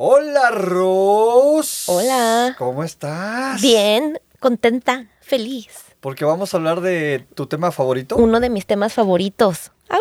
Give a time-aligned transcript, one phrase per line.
[0.00, 1.88] Hola, Ros.
[1.88, 2.54] Hola.
[2.56, 3.60] ¿Cómo estás?
[3.60, 5.86] Bien, contenta, feliz.
[5.98, 8.14] Porque vamos a hablar de tu tema favorito.
[8.14, 9.72] Uno de mis temas favoritos.
[9.88, 9.98] ¡Au!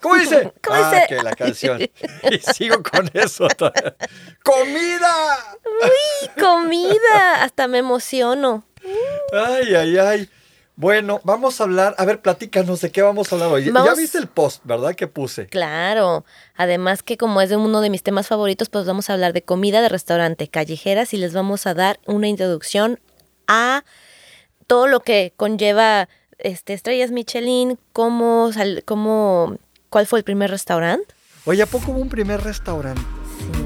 [0.00, 0.52] ¿Cómo dice?
[0.62, 1.06] ¿Cómo ah, dice?
[1.08, 1.80] que la canción.
[2.30, 3.48] Y sigo con eso.
[4.44, 5.56] ¡Comida!
[6.38, 7.42] Comida.
[7.42, 8.62] Hasta me emociono.
[9.32, 10.30] Ay, ay, ay.
[10.80, 11.96] Bueno, vamos a hablar.
[11.98, 13.64] A ver, platícanos de qué vamos a hablar hoy.
[13.64, 14.94] Ya viste el post, ¿verdad?
[14.94, 15.48] Que puse.
[15.48, 16.24] Claro.
[16.54, 19.42] Además que como es de uno de mis temas favoritos, pues vamos a hablar de
[19.42, 23.00] comida de restaurante callejeras y les vamos a dar una introducción
[23.48, 23.82] a
[24.68, 29.56] todo lo que conlleva este estrellas Michelin, cómo, sal- cómo
[29.90, 31.12] cuál fue el primer restaurante.
[31.44, 33.02] Oye, ¿a poco hubo un primer restaurante?
[33.36, 33.62] Sí.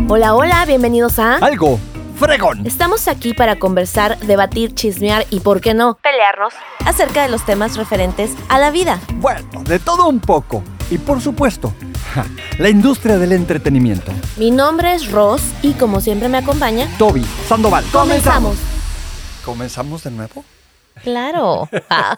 [0.08, 1.78] Hola, hola, bienvenidos a Algo
[2.18, 2.66] fregón.
[2.66, 6.54] Estamos aquí para conversar, debatir, chismear y, ¿por qué no?, pelearnos
[6.86, 8.98] acerca de los temas referentes a la vida.
[9.16, 10.64] Bueno, de todo un poco.
[10.90, 11.74] Y por supuesto,
[12.14, 12.24] ja,
[12.56, 14.10] la industria del entretenimiento.
[14.38, 17.84] Mi nombre es Ross y como siempre me acompaña, Toby Sandoval.
[17.92, 18.56] comenzamos.
[19.44, 20.44] ¿Comenzamos de nuevo?
[21.02, 21.68] Claro.
[21.90, 22.16] Ah,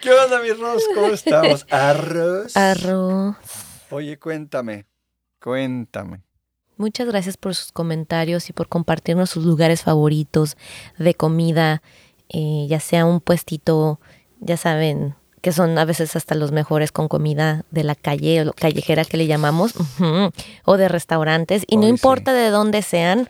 [0.00, 0.82] ¿Qué onda, mi Ros?
[0.94, 1.66] ¿Cómo estamos?
[1.70, 2.56] Arroz.
[2.56, 3.36] arroz.
[3.90, 4.86] Oye, cuéntame.
[5.40, 6.22] Cuéntame.
[6.76, 10.56] Muchas gracias por sus comentarios y por compartirnos sus lugares favoritos
[10.98, 11.82] de comida,
[12.28, 14.00] eh, ya sea un puestito,
[14.40, 18.52] ya saben, que son a veces hasta los mejores con comida de la calle, o
[18.52, 19.74] callejera que le llamamos,
[20.64, 23.28] o de restaurantes, y no importa de dónde sean,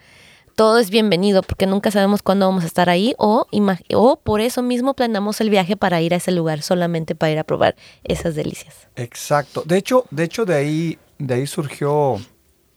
[0.58, 3.46] todo es bienvenido porque nunca sabemos cuándo vamos a estar ahí o,
[3.94, 7.38] o por eso mismo planeamos el viaje para ir a ese lugar solamente para ir
[7.38, 8.88] a probar esas delicias.
[8.96, 9.62] Exacto.
[9.64, 12.16] De hecho, de hecho, de ahí, de ahí surgió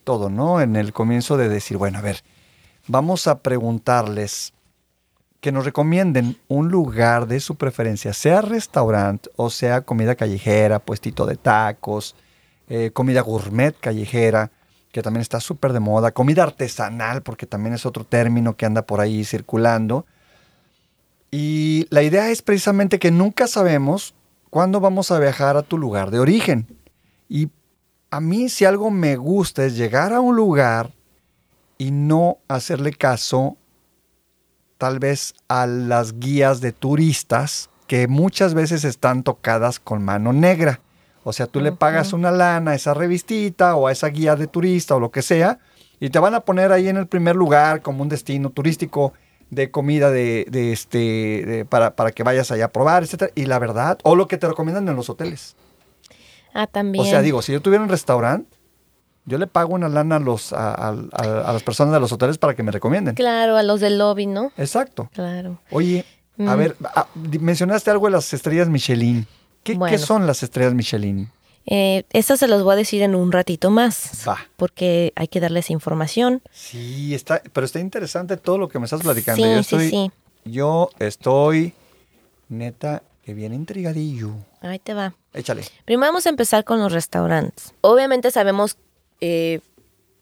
[0.03, 0.61] todo, ¿no?
[0.61, 2.23] En el comienzo de decir, bueno, a ver,
[2.85, 4.53] vamos a preguntarles
[5.39, 11.25] que nos recomienden un lugar de su preferencia, sea restaurante o sea comida callejera, puestito
[11.25, 12.15] de tacos,
[12.69, 14.51] eh, comida gourmet callejera,
[14.91, 18.81] que también está súper de moda, comida artesanal, porque también es otro término que anda
[18.83, 20.05] por ahí circulando.
[21.31, 24.13] Y la idea es precisamente que nunca sabemos
[24.49, 26.67] cuándo vamos a viajar a tu lugar de origen.
[27.29, 27.49] Y
[28.09, 30.91] a mí si algo me gusta es llegar a un lugar
[31.77, 33.57] y no hacerle caso
[34.77, 40.81] tal vez a las guías de turistas que muchas veces están tocadas con mano negra.
[41.23, 44.47] O sea, tú le pagas una lana a esa revistita o a esa guía de
[44.47, 45.59] turista o lo que sea
[45.99, 49.13] y te van a poner ahí en el primer lugar como un destino turístico
[49.51, 53.31] de comida de, de este de- para, para que vayas allá a probar, etcétera.
[53.35, 55.55] Y la verdad, o lo que te recomiendan en los hoteles.
[56.53, 57.05] Ah, también.
[57.05, 58.57] O sea, digo, si yo tuviera un restaurante,
[59.25, 62.37] yo le pago una lana a, los, a, a- a- las personas de los hoteles
[62.39, 63.13] para que me recomienden.
[63.13, 64.51] Claro, a los del lobby, ¿no?
[64.57, 65.09] Exacto.
[65.13, 65.59] Claro.
[65.69, 66.03] Oye,
[66.39, 66.57] a Mm.
[66.57, 67.05] ver, ah,
[67.39, 69.27] mencionaste algo de las estrellas Michelin.
[69.63, 71.29] ¿Qué, son las estrellas Michelin?
[71.65, 74.27] Eh, eso se los voy a decir en un ratito más.
[74.27, 74.39] Va.
[74.57, 76.41] Porque hay que darles información.
[76.51, 79.43] Sí, está, pero está interesante todo lo que me estás platicando.
[79.43, 80.11] Sí, yo sí, estoy, sí.
[80.45, 81.73] Yo estoy,
[82.49, 84.33] neta, que bien intrigadillo.
[84.61, 85.13] Ahí te va.
[85.33, 85.63] Échale.
[85.85, 87.73] Primero vamos a empezar con los restaurantes.
[87.81, 88.77] Obviamente sabemos
[89.21, 89.59] eh,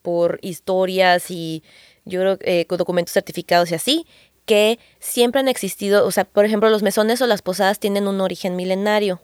[0.01, 1.63] por historias y
[2.05, 4.05] yo creo eh, con documentos certificados y así
[4.45, 8.19] que siempre han existido, o sea, por ejemplo, los mesones o las posadas tienen un
[8.19, 9.21] origen milenario.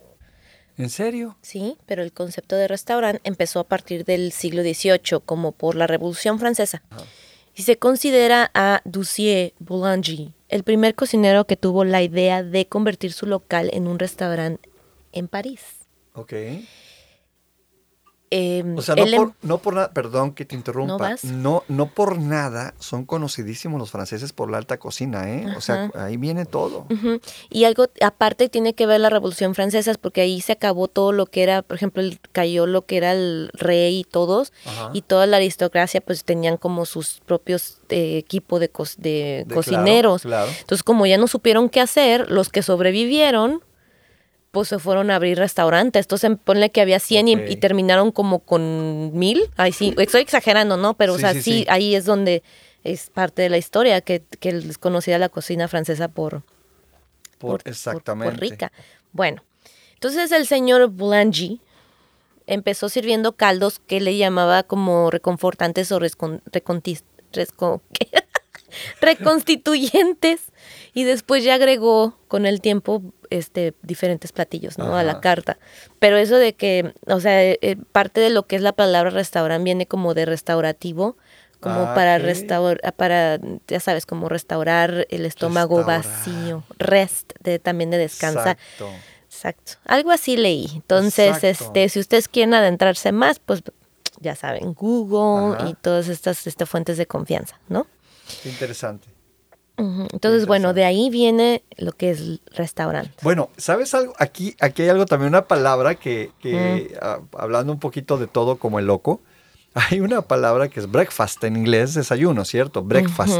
[0.77, 1.37] ¿En serio?
[1.41, 5.87] Sí, pero el concepto de restaurante empezó a partir del siglo XVIII, como por la
[5.87, 6.83] Revolución Francesa.
[7.55, 13.13] Y se considera a Ducier Boulanger, el primer cocinero que tuvo la idea de convertir
[13.13, 14.69] su local en un restaurante
[15.13, 15.61] en París.
[16.13, 16.33] Ok.
[18.31, 21.15] Em, O sea, no em- por, no por nada, perdón que te interrumpa.
[21.23, 21.31] ¿No?
[21.31, 25.45] No, no por nada son conocidísimos los franceses por la alta cocina, ¿eh?
[25.55, 26.87] O sea, ahí viene todo.
[27.49, 31.27] Y algo aparte tiene que ver la Revolución Francesa, porque ahí se acabó todo lo
[31.27, 34.89] que era, por ejemplo, el- cayó lo que era el rey y todos, Ajá.
[34.93, 39.53] y toda la aristocracia pues tenían como sus propios eh, equipo de, cos- de De-
[39.55, 40.23] cocineros.
[40.23, 40.59] Claro, claro.
[40.61, 43.61] Entonces, como ya no supieron qué hacer, los que sobrevivieron,
[44.55, 46.05] pues se fueron a abrir restaurantes.
[46.05, 47.41] Entonces, ponle que había 100 y- Ok.
[47.49, 49.49] y, terminaron como con mil.
[49.57, 50.93] Ay, sí, estoy exagerando, ¿no?
[50.93, 51.65] Pero, Sí, o sea, sí, sí, sí.
[51.67, 52.41] ahí es donde
[52.85, 56.43] es parte de la historia, que, que es conocida la cocina francesa por,
[57.37, 58.31] Por, exactamente.
[58.31, 58.71] por rica.
[59.11, 59.43] Bueno,
[59.95, 61.57] entonces el señor Boulanger
[62.47, 65.99] empezó sirviendo caldos que le llamaba como reconfortantes o
[69.01, 70.41] reconstituyentes
[70.95, 75.59] y después ya agregó con el tiempo este diferentes platillos no a la carta
[75.99, 79.11] pero eso de que o sea eh, eh, parte de lo que es la palabra
[79.11, 81.17] restaurante viene como de restaurativo
[81.59, 86.03] como Ah, para restaurar, para, ya sabes, como restaurar el estómago Restaurar.
[86.03, 86.63] vacío.
[86.77, 88.51] Rest, de, también de descansa.
[88.51, 88.89] Exacto.
[89.27, 89.71] Exacto.
[89.85, 90.69] Algo así leí.
[90.75, 91.65] Entonces, Exacto.
[91.65, 93.63] este, si ustedes quieren adentrarse más, pues
[94.19, 95.69] ya saben, Google Ajá.
[95.69, 97.87] y todas estas este, fuentes de confianza, ¿no?
[98.43, 98.49] Qué
[99.77, 103.11] Entonces, bueno, de ahí viene lo que es restaurante.
[103.21, 104.13] Bueno, ¿sabes algo?
[104.19, 107.35] Aquí, aquí hay algo también, una palabra que, que, Mm.
[107.37, 109.21] hablando un poquito de todo como el loco,
[109.73, 112.83] hay una palabra que es breakfast en inglés, desayuno, ¿cierto?
[112.83, 113.37] Breakfast.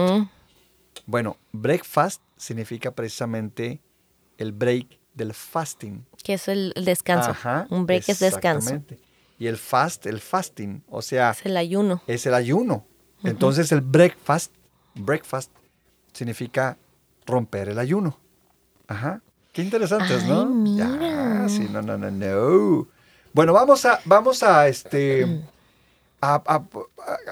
[1.06, 3.82] Bueno, breakfast significa precisamente
[4.38, 6.06] el break del fasting.
[6.24, 7.32] Que es el, el descanso.
[7.32, 8.70] Ajá, Un break es descanso.
[8.76, 9.00] exactamente.
[9.38, 12.02] Y el fast, el fasting, o sea, Es el ayuno.
[12.08, 12.86] es el ayuno.
[13.24, 14.54] Entonces el breakfast,
[14.96, 15.52] breakfast
[16.15, 16.77] significa
[17.27, 18.17] romper el ayuno.
[18.88, 19.21] Ajá.
[19.51, 20.45] Qué interesantes, Ay, ¿no?
[20.45, 20.85] mira.
[21.00, 22.88] Ya, sí, no, no, no, no.
[23.33, 25.41] Bueno, vamos a, vamos a este.
[26.21, 26.63] A, a-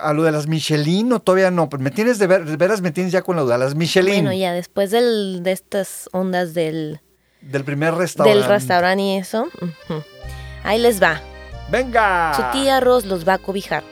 [0.04, 1.70] a- lo de las Michelin, no, todavía no.
[1.70, 4.24] Pues me tienes de, ver, de veras, me tienes ya con lo de las Michelin.
[4.26, 7.02] Bueno, ya después del, de estas ondas del,
[7.42, 8.40] Del primer restaurante.
[8.40, 9.48] del restaurante y eso,
[10.64, 11.22] ahí les va.
[11.72, 12.34] ¡Venga!
[12.36, 13.84] Su tía Rose los va a cobijar.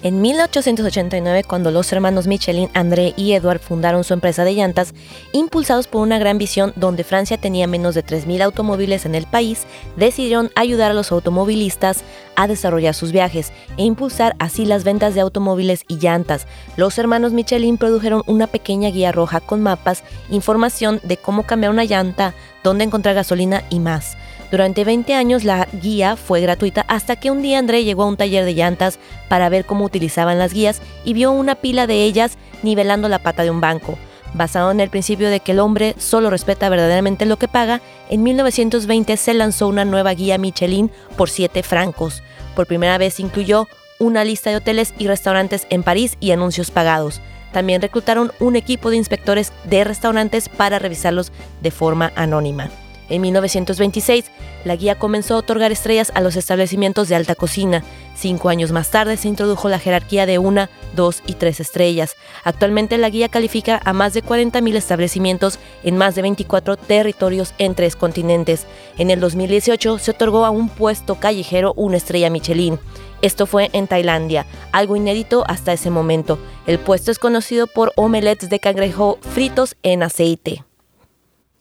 [0.00, 4.94] En 1889, cuando los hermanos Michelin, André y Edward fundaron su empresa de llantas,
[5.32, 9.66] impulsados por una gran visión donde Francia tenía menos de 3.000 automóviles en el país,
[9.96, 12.04] decidieron ayudar a los automovilistas
[12.36, 16.46] a desarrollar sus viajes e impulsar así las ventas de automóviles y llantas.
[16.76, 21.84] Los hermanos Michelin produjeron una pequeña guía roja con mapas, información de cómo cambiar una
[21.84, 24.16] llanta, dónde encontrar gasolina y más.
[24.50, 28.16] Durante 20 años la guía fue gratuita hasta que un día André llegó a un
[28.16, 28.98] taller de llantas
[29.28, 33.42] para ver cómo utilizaban las guías y vio una pila de ellas nivelando la pata
[33.42, 33.98] de un banco.
[34.34, 38.22] Basado en el principio de que el hombre solo respeta verdaderamente lo que paga, en
[38.22, 42.22] 1920 se lanzó una nueva guía Michelin por 7 francos.
[42.54, 43.68] Por primera vez incluyó
[43.98, 47.20] una lista de hoteles y restaurantes en París y anuncios pagados.
[47.52, 52.70] También reclutaron un equipo de inspectores de restaurantes para revisarlos de forma anónima.
[53.08, 54.26] En 1926,
[54.64, 57.82] la guía comenzó a otorgar estrellas a los establecimientos de alta cocina.
[58.14, 62.16] Cinco años más tarde se introdujo la jerarquía de una, dos y tres estrellas.
[62.44, 67.74] Actualmente la guía califica a más de 40.000 establecimientos en más de 24 territorios en
[67.74, 68.66] tres continentes.
[68.98, 72.78] En el 2018 se otorgó a un puesto callejero una estrella Michelin.
[73.22, 76.38] Esto fue en Tailandia, algo inédito hasta ese momento.
[76.66, 80.64] El puesto es conocido por omelets de cangrejo fritos en aceite.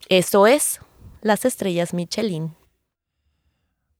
[0.08, 0.80] Eso es
[1.28, 2.56] las estrellas Michelin.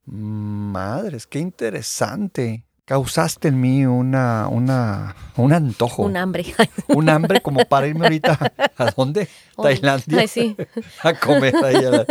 [0.06, 2.64] Madres, qué interesante.
[2.86, 6.04] Causaste en mí una, una, un antojo.
[6.04, 6.46] Un hambre.
[6.88, 8.38] un hambre como para irme ahorita.
[8.78, 9.28] ¿A dónde?
[9.62, 10.20] Tailandia.
[10.20, 10.56] Ay, sí.
[11.02, 11.76] a comer ahí.
[11.84, 12.06] a la-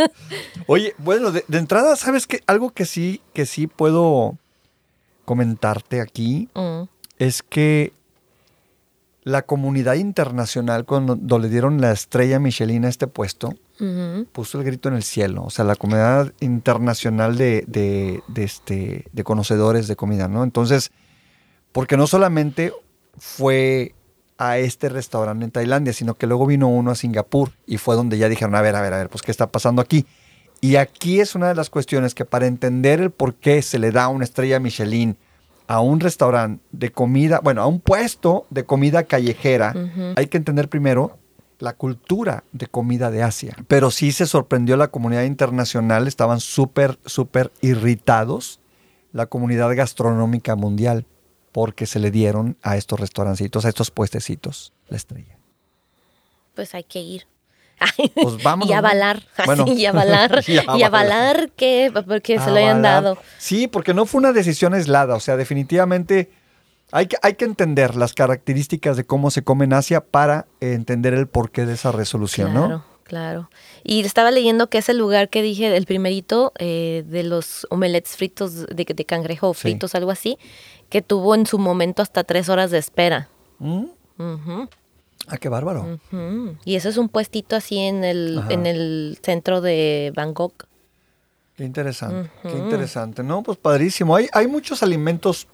[0.68, 2.40] Oye, bueno, de, de entrada, ¿sabes qué?
[2.46, 4.36] Algo que sí, que sí puedo
[5.24, 6.84] comentarte aquí Mm,
[7.18, 7.92] es que
[9.28, 13.54] la comunidad internacional, cuando le dieron la estrella Michelin a este puesto,
[14.32, 15.44] puso el grito en el cielo.
[15.44, 20.42] O sea, la comunidad internacional de, de, de este, de conocedores de comida, ¿no?
[20.44, 20.90] Entonces,
[21.72, 22.72] porque no solamente
[23.18, 23.94] fue
[24.38, 28.18] a este restaurante en Tailandia, sino que luego vino uno a Singapur y fue donde
[28.18, 30.06] ya dijeron, a ver, a ver, a ver, pues, ¿qué está pasando aquí?
[30.60, 33.92] Y aquí es una de las cuestiones que para entender el por qué se le
[33.92, 35.16] da una estrella Michelin
[35.68, 39.74] a un restaurante de comida, bueno, a un puesto de comida callejera,
[40.16, 41.18] hay que entender primero
[41.58, 43.54] la cultura de comida de Asia.
[43.68, 48.60] Pero sí se sorprendió la comunidad internacional, estaban súper, súper irritados
[49.12, 51.06] la comunidad gastronómica mundial
[51.52, 55.38] porque se le dieron a estos restaurancitos, a estos puestecitos, la estrella.
[56.54, 57.26] Pues hay que ir.
[58.14, 58.34] Pues
[58.66, 59.64] y avalar, Bueno.
[59.68, 61.50] y avalar, Y y avalar.
[61.56, 63.18] que, porque se lo hayan dado.
[63.38, 66.30] Sí, porque no fue una decisión aislada, o sea, definitivamente
[66.90, 71.14] hay que, hay que entender las características de cómo se come en Asia para entender
[71.14, 72.84] el porqué de esa resolución, Claro, ¿no?
[73.04, 73.50] claro.
[73.84, 78.16] Y estaba leyendo que es el lugar que dije, el primerito eh, de los omelets
[78.16, 79.60] fritos de, de cangrejo o Sí.
[79.62, 80.38] fritos, algo así,
[80.88, 83.28] que tuvo en su momento hasta tres horas de espera.
[83.58, 83.84] ¿Mm?
[84.18, 84.68] Ujú,
[85.26, 85.98] Ah, qué bárbaro.
[86.64, 88.52] Y eso es un puestito así en el, Ajá.
[88.52, 90.66] en el centro de Bangkok.
[91.56, 93.22] Qué interesante, qué interesante.
[93.24, 94.14] No, pues padrísimo.
[94.16, 95.48] Hay, hay muchos alimentos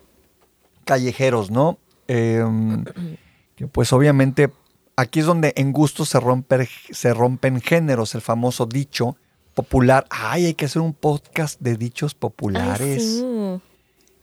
[0.85, 1.79] callejeros, ¿no?
[2.09, 2.85] Em,
[3.57, 4.53] que pues obviamente
[4.97, 9.17] aquí es donde en gusto se, romper- se rompen géneros, el famoso dicho
[9.55, 10.07] popular.
[10.11, 13.03] Ay, hay que hacer un podcast de dichos populares.
[13.03, 13.61] Ay, sí,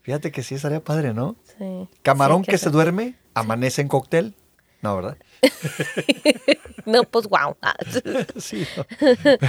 [0.03, 1.35] Fíjate que sí estaría padre, ¿no?
[1.57, 1.87] sí.
[2.01, 4.35] Camarón Sí, que se duerme, amanece en cóctel.
[4.81, 5.17] No, ¿verdad?
[6.85, 7.55] No, pues wow.
[8.39, 8.85] sí, no.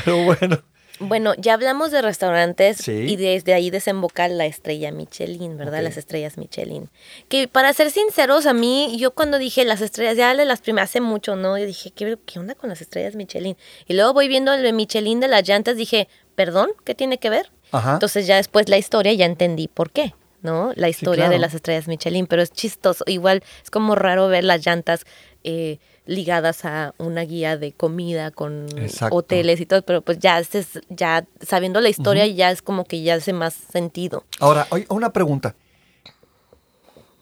[0.05, 0.63] pero bueno.
[1.01, 2.93] Bueno, ya hablamos de restaurantes Sí.
[2.93, 5.83] y desde ahí desemboca la estrella Michelin, ¿verdad?
[5.83, 6.91] Las estrellas Michelin.
[7.29, 11.01] Que para ser sinceros, a mí, yo cuando dije las estrellas, ya las primeras, hace
[11.01, 11.59] mucho, ¿no?
[11.59, 13.57] Yo dije, ¿qué, ¿qué onda con las estrellas Michelin?
[13.89, 16.71] Y luego voy viendo el de Michelin de las llantas, dije, ¿perdón?
[16.85, 17.51] ¿Qué tiene que ver?
[17.73, 17.95] Ajá.
[17.95, 20.73] Entonces ya después la historia ya entendí por qué, ¿no?
[20.77, 21.41] La historia de claro.
[21.43, 23.05] las estrellas Michelin, pero es chistoso.
[23.07, 25.05] Igual es como raro ver las llantas
[25.45, 29.17] eh, ligadas a una guía de comida con Exacto.
[29.17, 32.85] hoteles y todo, pero pues ya, este es- ya sabiendo la historia ya es como
[32.85, 34.25] que ya hace más sentido.
[34.41, 35.55] Ahora, una pregunta.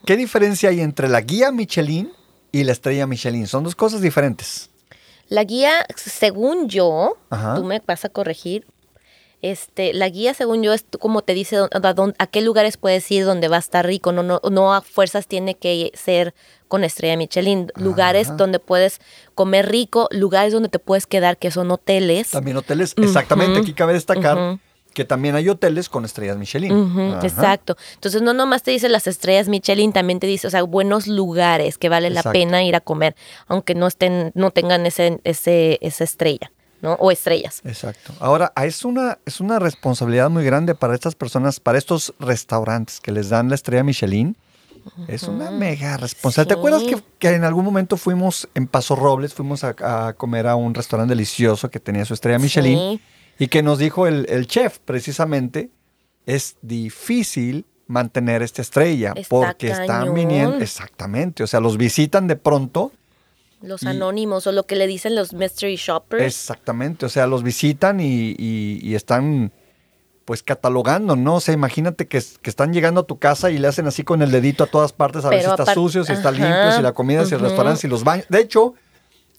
[0.06, 2.10] ¿Qué diferencia hay entre la guía Michelin
[2.52, 3.46] y la estrella Michelin?
[3.46, 4.70] Son dos cosas diferentes.
[5.28, 7.54] La guía, según yo, Ajá.
[7.54, 8.66] tú me vas a corregir,
[9.42, 13.10] este, la guía, según yo, es como te dice a, dónde- a qué lugares puedes
[13.10, 14.12] ir donde va a estar rico.
[14.12, 16.34] No, no, no a fuerzas tiene que ser
[16.68, 17.72] con estrella Michelin.
[17.76, 18.36] Lugares Ajá.
[18.36, 19.00] donde puedes
[19.34, 22.30] comer rico, lugares donde te puedes quedar, que son hoteles.
[22.30, 23.58] También hoteles, exactamente.
[23.60, 24.58] Aquí cabe destacar
[24.92, 27.18] que también hay hoteles con estrellas Michelin.
[27.22, 27.76] Exacto.
[27.94, 31.78] Entonces no nomás te dice las estrellas Michelin, también te dice, o sea, buenos lugares
[31.78, 32.28] que vale Exacto.
[32.28, 33.14] la pena ir a comer,
[33.46, 36.50] aunque no estén, no tengan ese, ese, esa estrella,
[36.82, 36.94] ¿no?
[36.94, 37.60] O estrellas.
[37.64, 38.12] Exacto.
[38.20, 43.12] Ahora, es una, es una responsabilidad muy grande para estas personas, para estos restaurantes que
[43.12, 44.36] les dan la estrella Michelin.
[45.08, 46.54] Es una mega responsabilidad.
[46.54, 49.74] ¿Te acuerdas que, que en algún momento fuimos en Paso Robles, fuimos a,
[50.08, 52.78] a comer a un restaurante delicioso que tenía su estrella Michelin?
[52.78, 53.00] Sí.
[53.38, 55.70] Y que nos dijo el, el chef, precisamente,
[56.26, 62.36] es difícil mantener esta estrella Está porque están viniendo, exactamente, o sea, los visitan de
[62.36, 62.92] pronto,
[63.62, 66.22] Los Y- anónimos o lo que le dicen los mystery shoppers.
[66.24, 69.52] exactamente, o sea, los visitan y, y- y están
[70.24, 71.36] pues catalogando, ¿no?
[71.36, 74.22] O sea, imagínate que, que están llegando a tu casa y le hacen así con
[74.22, 76.82] el dedito a todas partes a ver si está sucio, si está Ajá, limpio, si
[76.82, 78.26] la comida, si el restaurante, si los baños.
[78.28, 78.74] De hecho,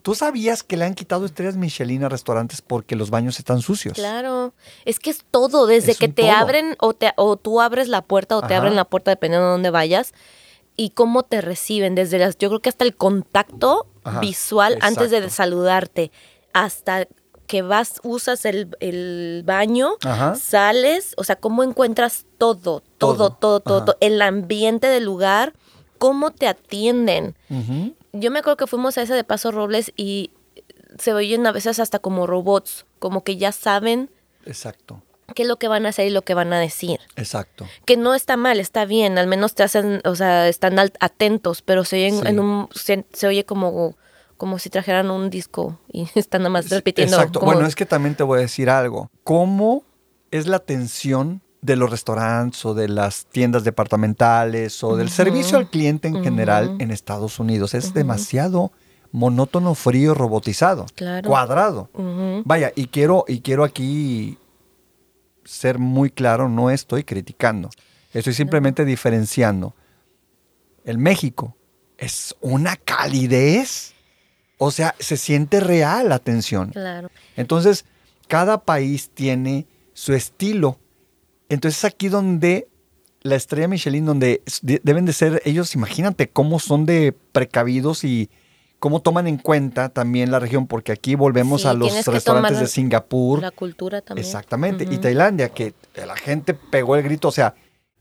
[0.01, 3.93] ¿tú sabías que le han quitado estrellas Michelin a restaurantes porque los baños están sucios?
[3.93, 6.31] Claro, es que es todo, desde Es que te todo.
[6.31, 9.51] abren o, te, o tú abres la puerta o te abren la puerta dependiendo de
[9.53, 10.13] dónde vayas
[10.81, 15.11] y cómo te reciben, desde las, yo creo que hasta el contacto Ajá, visual antes
[15.11, 16.11] de saludarte,
[16.53, 17.07] hasta
[17.45, 20.33] que vas, usas el, el baño, Ajá.
[20.33, 25.53] sales, o sea, cómo encuentras todo, todo, Todo, todo, todo, el ambiente del lugar,
[25.99, 27.35] cómo te atienden.
[28.11, 30.31] Yo me acuerdo que fuimos a ese de Paso Robles y
[30.97, 34.09] se oyen a veces hasta como robots, como que ya saben
[34.47, 36.99] Exacto, qué es lo que van a hacer y lo que van a decir.
[37.15, 37.65] exacto.
[37.85, 41.83] Que no está mal, está bien, al menos te hacen, o sea, están atentos, pero
[41.85, 42.27] se oyen Sí.
[42.27, 43.95] en un, se, se oye como,
[44.37, 47.15] como si trajeran un disco y están nada más repitiendo.
[47.17, 47.39] Exacto.
[47.39, 49.09] como- Bueno, es que también te voy a decir algo.
[49.23, 49.83] ¿Cómo
[50.31, 55.69] es la atención de los restaurantes o de las tiendas departamentales o del servicio al
[55.69, 57.73] cliente en general en Estados Unidos?
[57.75, 58.71] Es demasiado
[59.11, 61.29] monótono, frío, robotizado, Claro.
[61.29, 61.89] cuadrado.
[62.45, 64.37] Vaya, y quiero, y quiero aquí
[65.43, 67.69] ser muy claro, no estoy criticando.
[68.13, 69.75] Estoy simplemente diferenciando.
[70.83, 71.55] El México
[71.97, 73.93] es una calidez.
[74.57, 76.69] O sea, se siente real la atención.
[76.71, 77.09] Claro.
[77.35, 77.85] Entonces,
[78.27, 80.79] cada país tiene su estilo.
[81.49, 82.67] Entonces, aquí donde
[83.21, 88.29] la estrella Michelin, donde deben de ser ellos, imagínate cómo son de precavidos y
[88.81, 92.65] cómo toman en cuenta también la región, porque aquí volvemos Sí, a los restaurantes de
[92.65, 93.39] Singapur.
[93.39, 94.25] La cultura también.
[94.25, 94.87] Exactamente.
[94.89, 94.97] Y.
[94.97, 97.53] Tailandia, que la gente pegó el grito, o sea,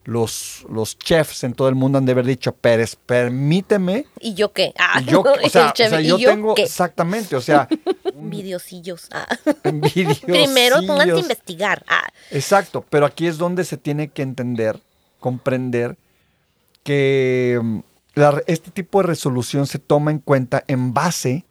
[0.04, 4.06] los, los chefs en todo el mundo han de haber dicho, Pérez, permíteme.
[4.20, 4.72] ¿Y yo qué?
[4.78, 6.62] Ah, yo, o el sea, o sea, ¿y yo, yo tengo, qué?
[6.62, 7.68] exactamente, o sea,
[8.14, 9.08] Envidiosillos.
[9.12, 9.26] Ah.
[9.64, 10.24] envidiosillos.
[10.24, 11.84] Primero pónganse a investigar.
[11.88, 12.08] Ah.
[12.30, 14.80] Exacto, pero aquí es donde se tiene que entender,
[15.18, 15.98] comprender
[16.82, 17.78] que mm,
[18.14, 21.44] la- este tipo de resolución se toma en cuenta en base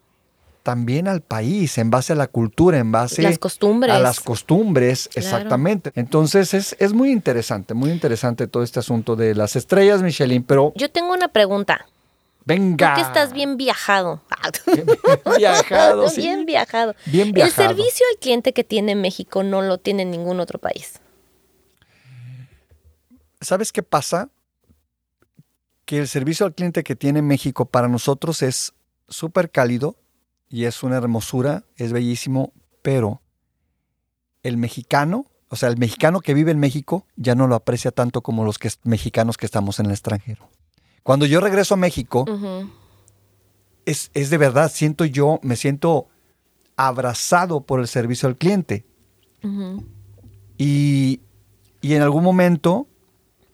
[0.62, 3.94] también al país, en base a la cultura, en base Las costumbres.
[3.94, 5.26] a las costumbres, Claro.
[5.26, 5.90] exactamente.
[5.94, 10.72] Entonces es, es muy interesante, muy interesante todo este asunto de las estrellas Michelin, pero
[10.76, 11.86] Yo tengo una pregunta.
[12.44, 12.94] venga.
[12.94, 14.20] Tú que estás bien viajado.
[15.38, 16.20] viajado, sí.
[16.20, 16.94] Bien viajado.
[17.06, 17.68] Bien El viajado.
[17.70, 21.00] servicio al cliente que tiene México no lo tiene en ningún otro país.
[23.40, 24.28] ¿Sabes qué pasa?
[25.90, 28.74] Que el servicio al cliente que tiene México para nosotros es
[29.08, 29.96] súper cálido
[30.48, 33.22] y es una hermosura, es bellísimo, pero
[34.44, 38.22] el mexicano, o sea, el mexicano que vive en México ya no lo aprecia tanto
[38.22, 40.48] como los que, mexicanos que estamos en el extranjero.
[41.02, 42.24] Cuando yo regreso a México,
[43.84, 46.06] es, es de verdad, siento yo, me siento
[46.76, 48.86] abrazado por el servicio al cliente.
[50.56, 51.20] Y,
[51.80, 52.86] y en algún momento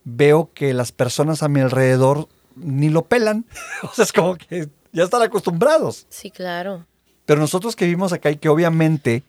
[0.06, 3.44] veo que las personas a mi alrededor ni lo pelan.
[3.82, 6.06] o sea, es como que ya están acostumbrados.
[6.08, 6.86] Sí, claro.
[7.26, 9.24] Pero nosotros que vivimos acá y que obviamente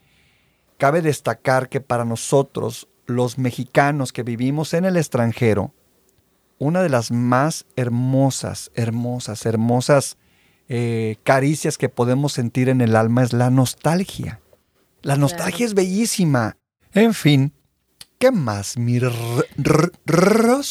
[0.77, 5.73] cabe destacar que para nosotros, los mexicanos que vivimos en el extranjero,
[6.59, 10.17] una de las más hermosas, hermosas, hermosas
[10.69, 14.41] eh, caricias que podemos sentir en el alma es la nostalgia.
[15.01, 16.57] La nostalgia es bellísima.
[16.93, 17.53] En fin,
[18.19, 18.99] ¿qué más, mi?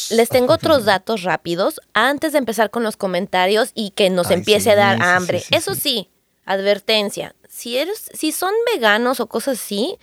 [0.09, 4.35] Les tengo otros datos rápidos antes de empezar con los comentarios y que nos Ay,
[4.35, 5.39] empiece sí, a dar sí, hambre.
[5.39, 5.81] sí, Eso sí.
[5.81, 6.09] sí.
[6.45, 7.35] advertencia.
[7.49, 9.97] Si eres, si son veganos o cosas así,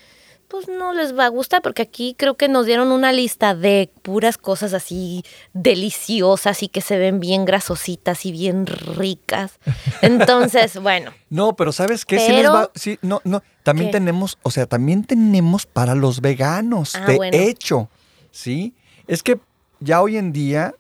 [0.49, 3.91] pues no les va a gustar porque aquí creo que nos dieron una lista de
[4.03, 9.59] puras cosas así deliciosas y que se ven bien grasositas y bien ricas.
[10.03, 12.19] Entonces, bueno, No, pero ¿sabes qué?
[12.21, 13.43] Sí les va- sí, no, no.
[13.63, 13.93] También ¿Qué?
[13.99, 17.37] tenemos, o sea, también tenemos para los veganos, Ah, de bueno.
[17.37, 17.89] hecho,
[18.31, 18.75] ¿sí?
[19.07, 19.39] Es que
[19.81, 20.75] ya hoy en día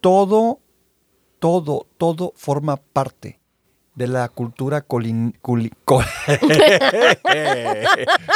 [0.00, 0.60] todo,
[1.38, 3.38] todo, todo forma parte
[3.94, 6.02] de la cultura colin, culi- co-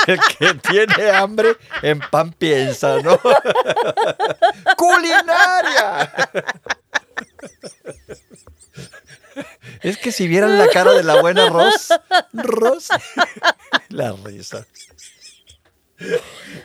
[0.06, 3.18] El que tiene hambre en pan piensa, ¿no?
[4.76, 6.10] ¡Culinaria!
[9.82, 11.88] Es que si vieran la cara de la buena Ros,
[12.32, 12.88] Ros,
[13.90, 14.66] la risa.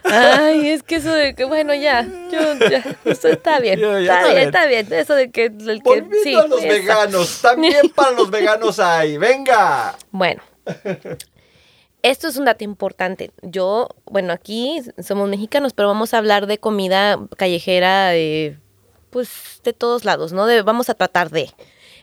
[0.04, 4.24] Ay, es que eso de que, bueno, ya, yo, ya, eso está bien, ya, está
[4.24, 4.48] bien, bien.
[4.48, 8.80] está bien, eso de que, el que sí, a los veganos, también para los veganos
[8.80, 9.18] hay.
[9.18, 9.96] Venga.
[10.12, 10.42] Bueno,
[12.02, 13.32] esto es un dato importante.
[13.42, 18.58] Yo, bueno, aquí somos mexicanos, pero vamos a hablar de comida callejera, de,
[19.12, 20.46] pues, de todos lados, ¿no?
[20.46, 21.50] De, vamos a tratar de.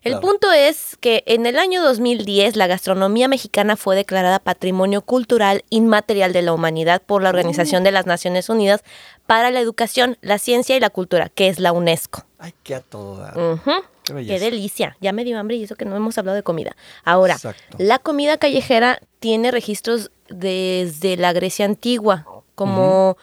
[0.02, 0.20] El Claro.
[0.26, 6.32] punto es que en el año 2010 la gastronomía mexicana fue declarada Patrimonio Cultural Inmaterial
[6.32, 8.82] de la Humanidad por la Organización de las Naciones Unidas
[9.26, 12.24] para la Educación, la Ciencia y la Cultura, que es la UNESCO.
[12.38, 12.82] Ay, qué a.
[12.90, 13.70] Ujú.
[14.04, 14.96] Qué delicia.
[15.00, 16.74] Ya me dio hambre y eso que no hemos hablado de comida.
[17.04, 17.76] Ahora, Exacto.
[17.78, 23.18] la comida callejera tiene registros desde la Grecia antigua, como,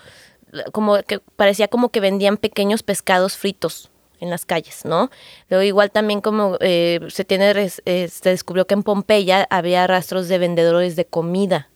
[0.73, 5.09] como que parecía como que vendían pequeños pescados fritos en las calles, ¿no?
[5.49, 7.51] Luego igual también como eh, se tiene
[7.85, 11.69] eh, se descubrió que en Pompeya había rastros de vendedores de comida.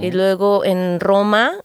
[0.00, 1.60] Y luego en Roma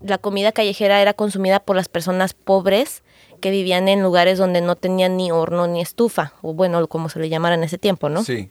[0.00, 3.02] la comida callejera era consumida por las personas pobres
[3.40, 7.20] que vivían en lugares donde no tenían ni horno ni estufa, o bueno, como se
[7.20, 8.24] le llamara en ese tiempo, ¿no?
[8.24, 8.50] Sí.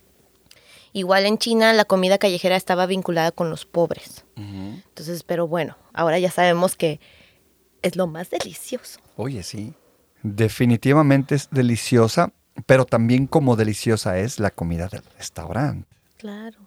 [0.93, 4.25] Igual en China la comida callejera estaba vinculada con los pobres.
[4.35, 6.99] Entonces, pero bueno, ahora ya sabemos que
[7.81, 8.99] es lo más delicioso.
[9.15, 9.73] Oye, sí.
[10.23, 12.31] Definitivamente es deliciosa,
[12.65, 15.87] pero también como deliciosa es la comida del restaurante.
[16.17, 16.57] Claro.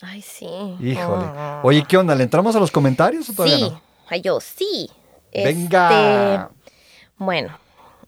[0.00, 0.46] Ay, sí.
[0.80, 1.26] Híjole.
[1.26, 1.60] Ah.
[1.62, 2.14] Oye, ¿qué onda?
[2.14, 3.62] ¿Le entramos a los comentarios o todavía sí.
[3.62, 3.82] no?
[4.08, 4.88] Ay, yo sí.
[5.32, 6.48] Venga.
[6.48, 6.54] Este,
[7.18, 7.58] bueno,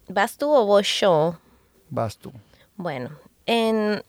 [0.09, 1.39] ¿vas tú o voy yo?
[1.91, 2.33] Vas tú.
[2.77, 3.11] Bueno,
[3.45, 4.03] en,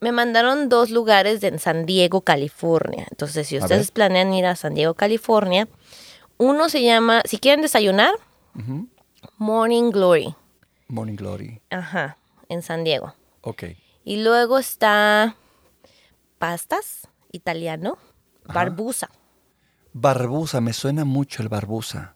[0.00, 3.06] me mandaron dos lugares en San Diego, California.
[3.10, 5.66] Entonces, si ustedes planean ir a San Diego, California,
[6.36, 8.12] uno se llama, si quieren desayunar,
[8.54, 8.86] Ujú.
[9.38, 10.34] Morning Glory.
[10.88, 11.60] Morning Glory.
[11.70, 12.18] Ajá,
[12.48, 13.14] en San Diego.
[13.42, 13.64] Ok.
[14.04, 15.36] Y luego está
[16.38, 17.98] Pastas, italiano,
[18.44, 19.08] Barbusa.
[19.92, 22.14] Barbusa, me suena mucho el Barbusa.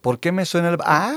[0.00, 0.78] ¿Por qué me suena el...
[0.84, 1.14] Ah,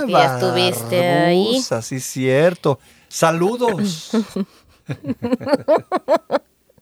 [0.00, 1.62] Porque ya estuviste ahí.
[1.82, 2.78] Sí, cierto.
[3.08, 4.10] Saludos.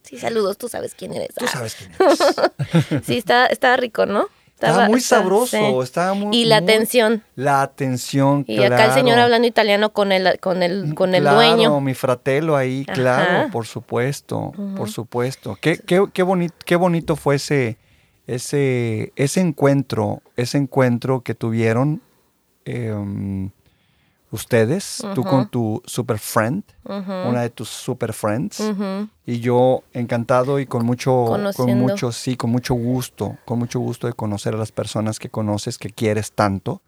[0.03, 1.35] Sí, saludos, tú sabes quién eres.
[1.35, 3.05] Tú Ah, sabes quién eres.
[3.05, 4.29] Sí, está, está rico, ¿no?
[4.67, 5.65] Estaba muy está- sabroso, sí.
[5.85, 6.37] estaba muy...
[6.37, 7.23] Y la muy- atención.
[7.37, 11.37] La atención, Y acá el señor hablando italiano con el, con el, con el Claro,
[11.37, 11.81] dueño.
[11.81, 12.93] mi fratelo ahí, Ajá.
[12.95, 15.57] claro, por supuesto, por supuesto.
[15.61, 17.77] Qué, qué, qué, bonito, qué bonito fue ese,
[18.27, 22.03] ese, ese encuentro, ese encuentro que tuvieron
[22.65, 23.51] em,
[24.31, 28.63] ustedes, tú con tu super friend, una de tus super friends,
[29.27, 34.07] y yo encantado y con mucho, con mucho, sí, con mucho gusto, con mucho gusto
[34.07, 36.83] de conocer a las personas que conoces, que quieres tanto.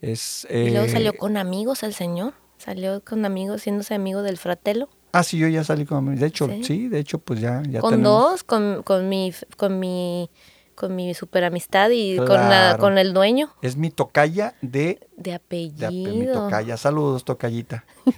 [0.00, 2.34] Es, Y luego eh, salió con amigos el señor.
[2.58, 4.88] Salió con amigos, siéndose amigo del fratelo.
[5.12, 6.16] Ah, sí, yo ya salí con...
[6.16, 6.64] De hecho, Sí.
[6.64, 8.30] sí, de hecho, pues ya, ya con tenemos...
[8.30, 10.30] dos, con, con mi con mi
[10.76, 14.78] con mi super amistad y con la, con el dueño Es mi tocaya de...
[14.78, 15.88] de de apellido.
[15.88, 16.76] ape- mi tocaya.
[16.76, 17.84] Saludos, tocayita.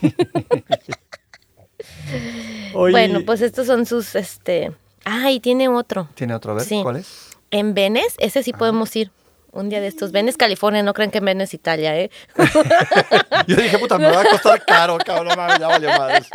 [2.72, 4.72] Bueno, pues estos son sus este.
[5.04, 6.08] Ah, y tiene otro.
[6.14, 6.52] ¿Tiene otro?
[6.52, 6.80] A ver, Sí.
[6.82, 7.30] ¿cuál es?
[7.50, 9.10] En Venice, ese sí podemos ir.
[9.52, 10.12] Un día de estos.
[10.12, 12.10] Venice, California, no creen que en Venice, Italia, ¿eh?
[13.46, 16.28] Yo dije, puta, me va a costar caro, cabrón, ya valió madres.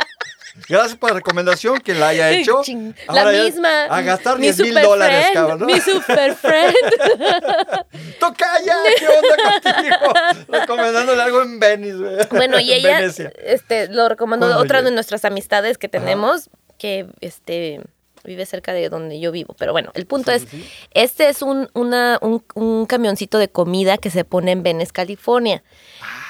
[0.68, 2.62] Gracias por la recomendación que la haya hecho.
[3.08, 3.84] Ahora la misma.
[3.84, 5.60] A gastar mi 10 mil dólares, cabrón.
[5.60, 5.66] ¿no?
[5.66, 6.74] Mi super friend.
[8.20, 8.76] ¡Tocaya!
[8.98, 10.46] ¿Qué onda contigo?
[10.60, 12.16] Recomendándole algo en Venice, güey.
[12.30, 14.54] Bueno, y ella este, lo recomendó Oye.
[14.54, 17.80] otra de nuestras amistades que tenemos, que este
[18.24, 19.54] vive cerca de donde yo vivo.
[19.58, 20.46] Pero bueno, el punto es,
[20.92, 25.62] este es un, una, un, un camioncito de comida que se pone en Venice, California.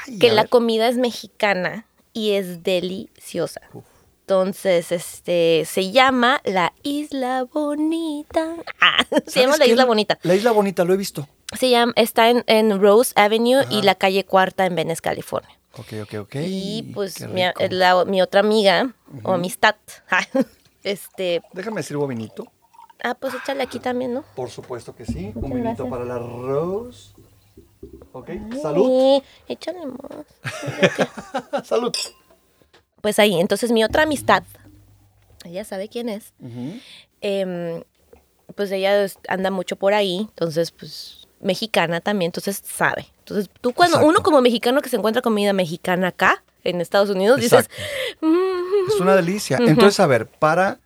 [0.07, 0.51] Ay, que la ver.
[0.51, 3.61] comida es mexicana y es deliciosa.
[4.27, 8.57] Entonces, este, se llama la Isla Bonita.
[8.81, 9.67] Ah, se ¿Sabes llama la?
[9.67, 10.19] Isla Bonita.
[10.23, 11.29] La Isla Bonita, lo he visto.
[11.59, 15.51] Se llama, está en, en Rose Avenue y la calle Cuarta en Venice, California.
[15.77, 16.35] Ok, ok, ok.
[16.47, 17.63] y pues mi, rico.
[17.71, 19.77] la- mi otra amiga o amistad,
[20.85, 22.47] este, Déjame sirvo vinito.
[23.03, 24.25] ah, pues échale aquí también, ¿no?
[24.37, 25.33] Por supuesto que sí.
[25.35, 25.89] Muchas Un vinito gracias.
[25.91, 27.11] para la Rose.
[28.13, 28.31] Ok,
[28.63, 28.87] salud.
[28.87, 31.67] Sí, échale más.
[31.67, 31.93] salud.
[33.05, 34.45] Pues ahí, entonces mi otra amistad,
[35.45, 36.33] ella sabe quién es,
[37.21, 37.83] em,
[38.55, 43.09] pues ella anda mucho por ahí, entonces pues mexicana también, entonces sabe.
[43.19, 44.09] Entonces tú cuando Exacto.
[44.09, 48.89] uno como mexicano que se encuentra comida mexicana acá en Estados Unidos dices, Exacto.
[48.89, 49.59] Es una delicia.
[49.61, 50.79] Entonces, a ver, para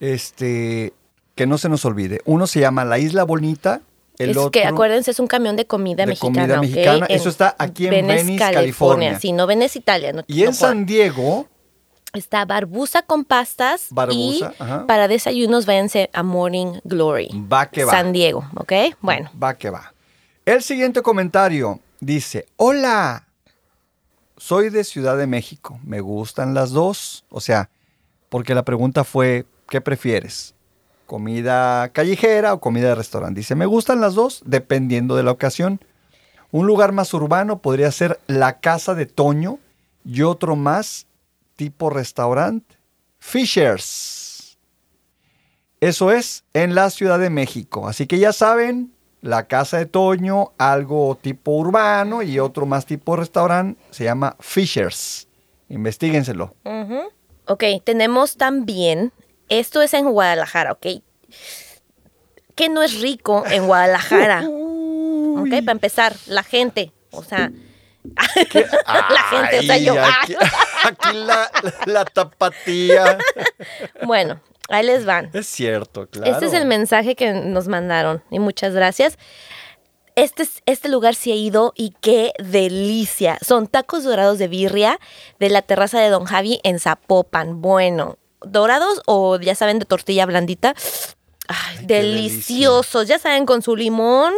[0.00, 0.94] este
[1.34, 2.22] que no se nos olvide.
[2.24, 3.82] Uno se llama La Isla Bonita,
[4.18, 7.06] el es otro que acuérdense es un camión de comida de mexicana.
[7.08, 9.18] Eso está aquí en Venice, California.
[9.18, 10.12] Sí, no Venice, Italia.
[10.12, 10.86] No, y en San.
[10.86, 11.48] Diego,
[12.12, 14.86] está Barbusa con pastas Barbusa, y ajá.
[14.86, 17.28] para desayunos váyanse a Morning Glory.
[17.50, 17.92] Va que va.
[17.92, 18.72] San Diego, ¿ok?
[19.00, 19.30] Bueno.
[19.40, 19.92] va que va.
[20.44, 23.28] El siguiente comentario dice, hola,
[24.36, 27.24] soy de Ciudad de México, me gustan las dos.
[27.30, 27.70] O sea,
[28.28, 30.54] porque la pregunta fue, ¿qué prefieres?
[31.06, 33.40] ¿Comida callejera o comida de restaurante?
[33.40, 35.80] Dice, me gustan las dos, dependiendo de la ocasión.
[36.50, 39.58] Un lugar más urbano podría ser la casa de Toño
[40.04, 41.06] y otro más
[41.56, 42.76] tipo restaurante,
[43.18, 44.58] Fishers.
[45.80, 47.88] Eso es en la Ciudad de México.
[47.88, 53.16] Así que ya saben, la casa de Toño, algo tipo urbano y otro más tipo
[53.16, 55.28] restaurante, se llama Fishers.
[55.68, 56.54] Investíguenselo.
[57.46, 59.12] Ok, tenemos también,
[59.60, 60.86] esto es en Guadalajara, ¿ok?
[62.54, 64.44] ¿Qué no es rico en Guadalajara?
[65.34, 67.50] Ok, para empezar, la gente, o sea,
[68.04, 69.94] la gente, o sea, yo.
[69.98, 70.34] Aquí,
[70.84, 71.50] aquí la,
[71.86, 73.16] la tapatía.
[74.04, 75.30] Bueno, ahí les van.
[75.32, 76.30] Es cierto, claro.
[76.30, 79.16] Este es el mensaje que nos mandaron y muchas gracias.
[80.16, 83.38] Este, es- este lugar sí he ido y qué delicia.
[83.40, 84.98] Son tacos dorados de birria
[85.40, 87.62] de la terraza de Don Javi en Zapopan.
[87.62, 90.74] Bueno, dorados o ya saben de tortilla blandita.
[91.48, 93.08] Ay, deliciosos.
[93.08, 94.32] Ya saben, con su limón.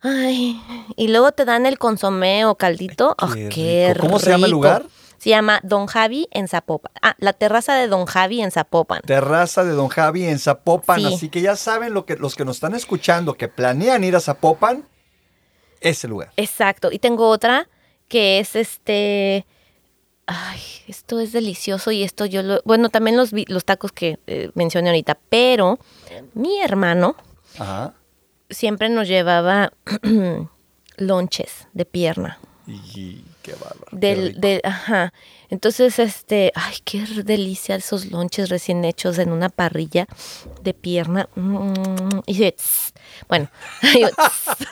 [0.00, 0.60] Ay,
[0.96, 3.14] y luego te dan el consomé o caldito.
[3.18, 4.06] Ay, qué qué rico.
[4.06, 4.86] ¿Cómo se llama el lugar?
[5.18, 6.90] Se llama Don Javi en Zapopan.
[7.00, 9.02] Ah, la terraza de Don Javi en Zapopan.
[9.02, 10.98] Terraza de Don Javi en Zapopan.
[10.98, 11.14] Sí.
[11.14, 14.20] Así que ya saben lo que los que nos están escuchando que planean ir a
[14.20, 14.88] Zapopan,
[15.80, 16.32] ese lugar.
[16.36, 16.90] Exacto.
[16.90, 17.68] Y tengo otra
[18.08, 19.46] que es este.
[20.26, 22.60] Ay, esto es delicioso y esto yo lo.
[22.64, 25.78] Bueno, también los, vi- los tacos que eh, mencioné ahorita, pero
[26.34, 27.16] mi hermano
[27.58, 27.94] Ajá.
[28.48, 29.72] siempre nos llevaba
[30.96, 32.38] lonches de pierna.
[32.66, 33.86] Y qué bárbaro.
[33.90, 35.12] qué Del, del- ajá.
[35.50, 40.06] Entonces, este, ay, qué delicia esos lonches recién hechos en una parrilla
[40.62, 41.28] de pierna.
[41.34, 42.91] Mm, y se- tss.
[43.28, 43.48] Bueno,
[44.00, 44.66] yo, tss.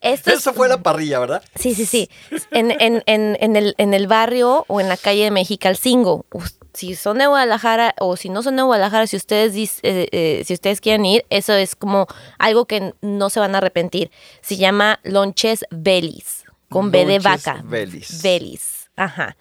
[0.00, 1.42] Esto es- Esa fue la parrilla, ¿verdad?
[1.54, 2.10] Sí, sí, sí.
[2.50, 6.26] En, en, en, en, el, en el barrio o en la calle de Mexicalcingo.
[6.74, 10.52] Si son de Guadalajara o si no son de Guadalajara, si ustedes, eh, eh, si
[10.54, 12.06] ustedes quieren ir, eso es como
[12.38, 14.10] algo que no se van a arrepentir.
[14.42, 17.62] Se llama Lonches Belis, con B de vaca.
[17.64, 18.22] Belis.
[18.22, 19.36] Belis, ajá.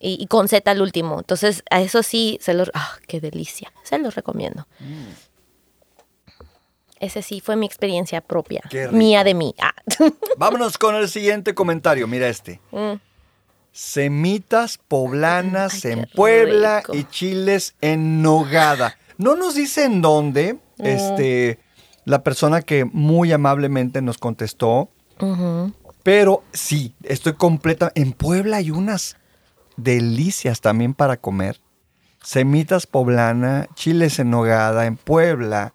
[0.00, 1.18] Y, y con Z al último.
[1.18, 2.70] Entonces, a eso sí, se los...
[2.72, 3.70] ¡Ah, qué delicia!
[3.82, 4.66] Se los recomiendo.
[4.80, 5.04] Mm.
[7.00, 8.62] Ese sí fue mi experiencia propia.
[8.90, 9.54] Mía de mí.
[9.60, 9.74] Ah.
[10.36, 12.06] Vámonos con el siguiente comentario.
[12.06, 12.60] Mira este.
[12.70, 12.94] Mm.
[13.72, 16.94] Semitas poblanas Ay, en Puebla rico.
[16.96, 18.96] y chiles en nogada.
[19.16, 20.58] No nos dice en dónde.
[20.78, 21.58] Este,
[22.04, 24.90] la persona que muy amablemente nos contestó.
[26.02, 27.92] Pero sí, estoy completa.
[27.94, 29.16] En Puebla hay unas
[29.76, 31.60] delicias también para comer.
[32.22, 35.74] Semitas poblana, chiles en nogada en Puebla.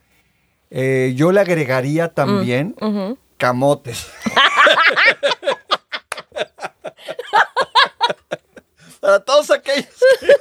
[0.75, 3.15] Eh, yo le agregaría también Ujú.
[3.38, 4.07] camotes.
[8.99, 9.88] para todos aquellos.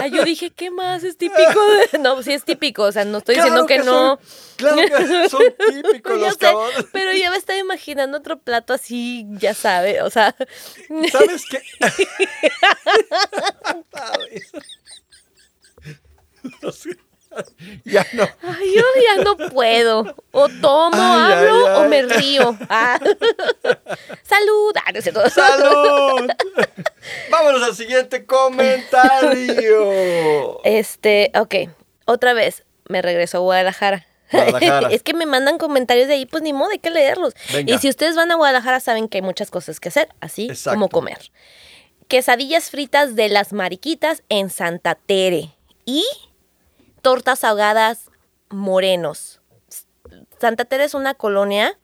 [0.00, 1.42] Ay, yo dije, ¿qué más es típico?
[1.92, 3.84] de-?" No, sí es típico, o sea, no estoy Claro diciendo que, no.
[3.84, 4.18] son-
[4.56, 5.42] claro que son
[5.82, 6.52] típicos los sé,
[6.92, 10.34] pero ya me estaba imaginando otro plato así, ya sabe, o sea,
[11.12, 11.60] ¿Sabes qué?
[16.62, 16.96] No sé.
[17.84, 18.24] Ya no.
[18.42, 18.82] ay, yo
[19.16, 20.14] ya no puedo.
[20.32, 22.56] O tomo, Ay, hablo ay, o me río.
[22.68, 22.98] Ah.
[24.22, 24.74] Salud.
[24.84, 25.28] Ah, no sé todo.
[25.28, 26.28] ¡Salud!
[27.30, 29.90] Vámonos al siguiente comentario.
[30.64, 31.54] Este, ok.
[32.06, 34.06] Otra vez, me regreso a Guadalajara.
[34.32, 34.88] Guadalajara.
[34.90, 37.34] es que me mandan comentarios de ahí, pues ni modo, hay que leerlos.
[37.52, 37.74] Venga.
[37.74, 40.76] Y si ustedes van a Guadalajara, saben que hay muchas cosas que hacer, así Exacto.
[40.76, 41.30] como comer.
[42.08, 45.50] Quesadillas fritas de las mariquitas en Santa Tere.
[45.84, 46.04] Y
[47.00, 48.10] tortas ahogadas
[48.50, 49.40] morenos.
[50.38, 51.78] Santa Tere es una colonia,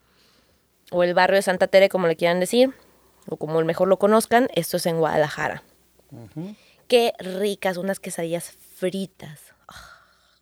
[0.91, 2.73] o el barrio de Santa Tere, como le quieran decir,
[3.29, 5.63] o como mejor lo conozcan, esto es en Guadalajara.
[6.87, 9.41] Qué ricas, unas quesadillas fritas.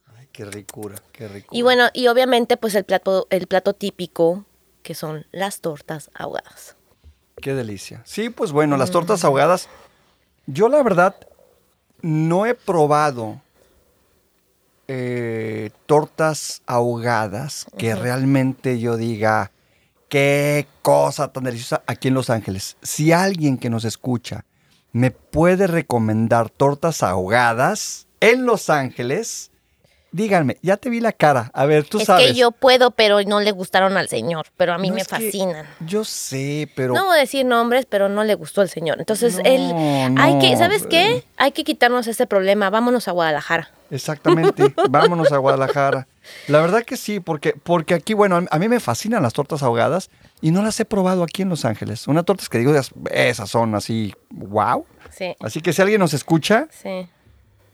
[0.05, 1.57] Ay, qué ricura, qué ricura.
[1.57, 4.45] Y bueno, y obviamente pues el plato, el plato típico,
[4.83, 6.75] que son las tortas ahogadas.
[7.41, 8.01] Qué delicia.
[8.05, 9.67] Sí, pues bueno, las tortas ahogadas.
[10.45, 11.15] Yo la verdad
[12.01, 13.41] no he probado
[14.87, 19.51] eh, tortas ahogadas que realmente yo diga
[20.09, 22.77] qué cosa tan deliciosa aquí en Los Ángeles.
[22.81, 24.45] Si alguien que nos escucha
[24.91, 29.51] me puede recomendar tortas ahogadas en Los Ángeles,
[30.15, 31.51] díganme, ya te vi la cara.
[31.53, 32.27] A ver, tú es sabes.
[32.27, 35.07] que yo puedo, pero no le gustaron al señor, pero a mí No, me es
[35.07, 35.65] fascinan.
[35.81, 38.99] Yo sé, pero No voy a decir nombres, pero no le gustó al señor.
[38.99, 41.25] Entonces, No, él, hay que, ¿sabes qué?
[41.37, 42.69] Hay que quitarnos ese problema.
[42.69, 43.71] Vámonos a Guadalajara.
[43.91, 46.07] Exactamente, vámonos a Guadalajara.
[46.47, 50.09] La verdad que sí, porque, porque aquí, bueno, a mí me fascinan las tortas ahogadas
[50.41, 52.07] y no las he probado aquí en Los Ángeles.
[52.07, 52.73] Una tortas que digo,
[53.11, 54.85] esas son así, wow.
[55.11, 57.07] Sí, Así que si alguien nos escucha, sí.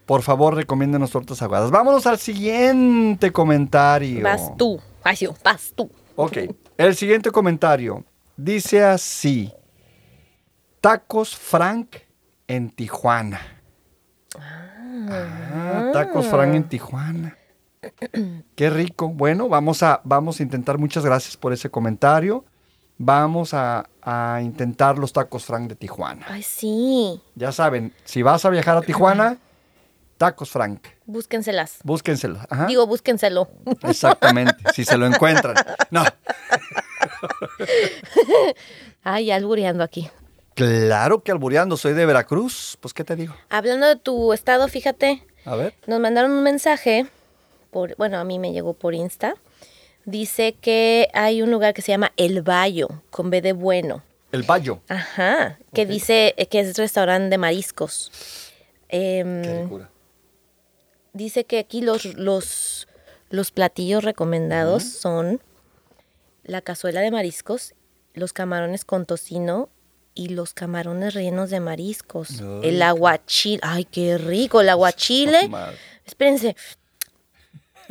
[0.06, 1.70] Por favor, recomiéndenos tortas ahogadas.
[1.70, 4.22] Vámonos al siguiente comentario.
[4.22, 4.80] Vas tú.
[5.14, 5.90] Sí, vas tú.
[6.16, 6.38] Ok,
[6.76, 8.04] el siguiente comentario
[8.36, 9.52] dice así:
[10.80, 11.96] Tacos Frank
[12.46, 13.40] en Tijuana.
[14.38, 17.36] Ah, tacos Frank en Tijuana.
[18.54, 19.08] Qué rico.
[19.08, 20.78] Bueno, vamos a, vamos a intentar.
[20.78, 22.44] Muchas gracias por ese comentario.
[22.98, 26.26] Vamos a, a intentar los tacos Frank de Tijuana.
[26.28, 27.20] Ay, sí.
[27.34, 29.38] Ya saben, si vas a viajar a Tijuana,
[30.22, 30.86] tacos Frank.
[31.04, 31.78] Búsquenselas.
[31.82, 32.38] Búsquenselo.
[32.48, 32.66] Ajá.
[32.66, 33.48] Digo, búsquenselo.
[33.82, 35.56] Exactamente, si se lo encuentran.
[35.90, 36.04] No,
[39.02, 40.08] Ay, albureando aquí.
[40.54, 42.78] claro que albureando, soy de Veracruz.
[42.80, 43.34] Pues, ¿qué te digo?
[43.50, 45.74] Hablando de tu estado, fíjate, A ver.
[45.88, 47.06] nos mandaron un mensaje,
[47.72, 49.34] por, bueno, a mí me llegó por Insta.
[50.04, 54.04] Dice que hay un lugar que se llama El Bayo, con B de bueno.
[54.30, 54.78] El Bayo.
[54.88, 58.12] Ajá, que dice eh, que es restaurante de mariscos.
[58.88, 59.90] Em, Qué ricura.
[61.12, 62.88] Dice que aquí los, los,
[63.30, 65.40] los platillos recomendados son
[66.44, 67.74] la cazuela de mariscos,
[68.14, 69.68] los camarones con tocino
[70.14, 72.42] y los camarones rellenos de mariscos.
[72.62, 73.60] El aguachile.
[73.62, 74.60] Ay, qué rico.
[74.60, 75.50] El aguachile.
[76.04, 76.56] Espérense.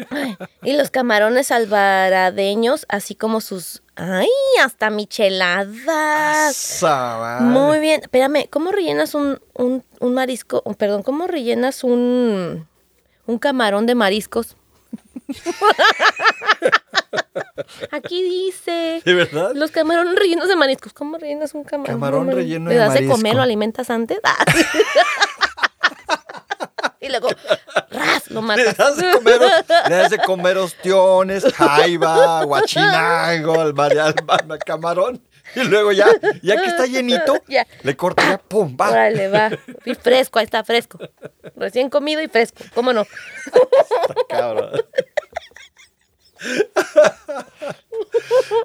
[0.10, 3.82] Ay, y los camarones alvaradeños, así como sus...
[3.96, 4.28] ¡Ay!
[4.64, 6.56] Hasta micheladas.
[7.42, 8.02] Muy bien.
[8.02, 10.62] Espérame, ¿cómo rellenas un, un, un marisco?
[10.76, 12.68] Perdón, ¿cómo rellenas un,
[13.26, 14.56] un camarón de mariscos?
[17.92, 19.02] Aquí dice.
[19.04, 19.52] ¿De verdad?
[19.56, 20.94] Los camarones rellenos de mariscos.
[20.94, 21.96] ¿Cómo rellenas un camarón?
[21.96, 23.36] Camarón de relleno ¿Le das de comer?
[23.36, 24.20] ¿Lo alimentas antes?
[24.24, 24.38] Ah.
[27.00, 27.30] y luego,
[27.90, 28.78] ras, lo Le matas.
[28.78, 29.40] das de comer,
[29.90, 35.22] le das de comer ostiones, jaiba, guachinango, al, al, al camarón.
[35.56, 36.08] Y luego ya,
[36.42, 37.66] ya que está llenito, Ya.
[37.84, 38.90] le corta ya, pum, va.
[38.92, 39.50] Órale, va.
[39.86, 41.00] Y fresco, ahí está, fresco.
[41.56, 42.64] Recién comido y fresco.
[42.74, 43.06] ¿Cómo no?
[44.30, 44.72] Cabrón.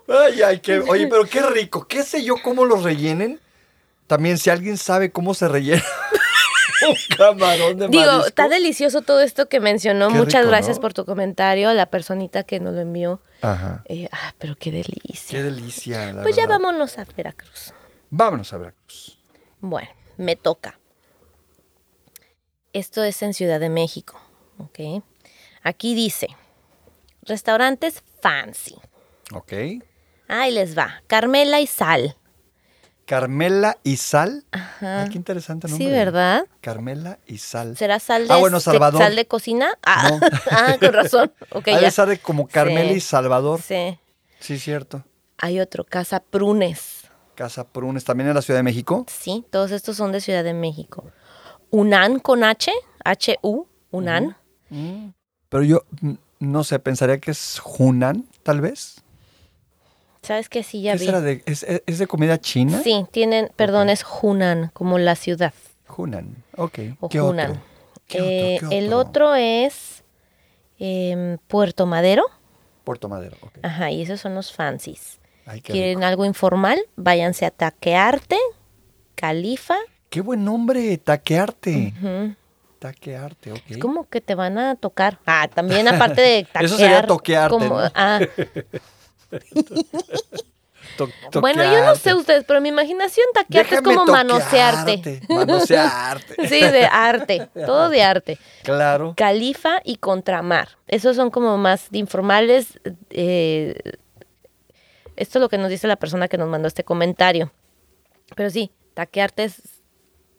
[0.09, 1.87] Ay, ay, qué, oye, pero qué rico.
[1.87, 3.39] ¿Qué sé yo cómo los rellenen?
[4.07, 5.85] También si alguien sabe cómo se rellena
[6.89, 8.27] un camarón de Digo, marisco.
[8.27, 10.09] está delicioso todo esto que mencionó.
[10.09, 10.83] Qué Muchas rico, gracias ¿no?
[10.83, 13.21] por tu comentario, la personita que nos lo envió.
[13.43, 13.83] Ajá.
[13.87, 15.39] Eh, ah, pero qué delicia.
[15.39, 17.73] Qué delicia, la pues ya vámonos a Veracruz.
[18.11, 19.19] Vámonos a Veracruz.
[19.61, 20.79] Bueno, me toca.
[22.73, 24.21] Esto es en Ciudad de México,
[24.59, 25.03] ¿ok?
[25.63, 26.29] Aquí dice,
[27.23, 28.77] restaurantes fancy.
[29.33, 29.53] Ok.
[30.29, 32.17] Ahí les va, Carmela y Sal.
[33.07, 34.45] Carmela y Sal.
[34.51, 35.03] Ajá.
[35.03, 35.87] Ay, qué interesante nombre.
[35.87, 36.45] Sí, ¿verdad?
[36.61, 37.77] Carmela y Sal.
[37.77, 39.01] ¿Será sal de, Ah, bueno, Salvador.
[39.01, 39.79] sal de cocina?
[39.85, 40.21] Ah, No.
[40.51, 41.33] ah, con razón.
[41.67, 41.91] Ya.
[41.91, 42.97] ser de como Carmela Sí.
[42.97, 43.63] y Salvador.
[43.63, 43.99] Sí.
[44.41, 45.05] Sí, cierto.
[45.39, 47.05] Hay otro, Casa Prunes.
[47.37, 49.07] Casa Prunes, también en la Ciudad de México.
[49.09, 51.05] Sí, todos estos son de Ciudad de México.
[51.71, 52.73] Unan con H,
[53.05, 54.37] H-U, Unan.
[55.49, 59.03] Pero yo mm, no sé, pensaría que es Hunan, tal vez.
[60.27, 60.63] ¿Sabes qué?
[60.63, 61.05] Sí, ya ¿Qué vi.
[61.07, 61.65] será de, es,
[61.99, 62.81] de comida china?
[62.83, 65.55] Sí, tienen, perdón, es Hunan, como la ciudad.
[65.97, 66.79] Hunan, ok.
[67.01, 67.51] O ¿Qué Hunan.
[67.53, 67.63] otro?
[68.09, 70.03] ¿Qué Eh, El otro es
[70.79, 72.25] em, Puerto Madero.
[72.85, 73.59] Puerto Madero, ok.
[73.63, 75.19] Ajá, y esos son los fancies.
[75.47, 76.07] Ay, ¿Quieren rico.
[76.07, 76.81] algo informal?
[76.97, 78.37] Váyanse a Taquearte,
[79.15, 79.77] Califa
[80.11, 81.93] Qué buen nombre, taquearte.
[82.79, 83.61] Taquearte, ok.
[83.69, 85.19] Es como que te van a tocar.
[85.27, 86.65] Ah, también aparte de taquear.
[86.67, 87.91] Eso sería toquearte, como- ¿no?
[87.95, 88.21] ah,
[90.97, 91.09] To-
[91.41, 95.21] bueno, yo no sé ustedes, pero mi imaginación taquearte Déjame es como manosearte.
[95.29, 96.35] Manosearte.
[96.49, 98.39] Sí, de arte, todo de arte.
[98.63, 99.15] Claro.
[99.17, 100.69] Califa y contramar.
[100.87, 102.79] Esos son como más informales.
[103.11, 103.75] eh,
[105.17, 107.51] esto es lo que nos dice la persona que nos mandó este comentario.
[108.35, 109.63] Pero sí, taquearte es,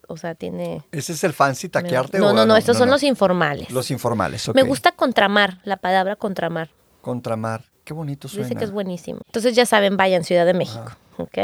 [0.06, 0.84] o sea, tiene...
[0.92, 2.18] ¿Ese es el fancy taquearte?
[2.18, 3.70] No, o no, no, estos son los informales.
[3.70, 4.54] Los informales, ok.
[4.54, 6.70] Me gusta contramar, la palabra contramar.
[7.00, 7.64] Contramar.
[7.88, 8.46] Qué bonito suena.
[8.46, 9.20] Dice que es buenísimo.
[9.24, 10.92] Entonces ya saben, vayan Ciudad de México.
[11.16, 11.38] ¿Ok?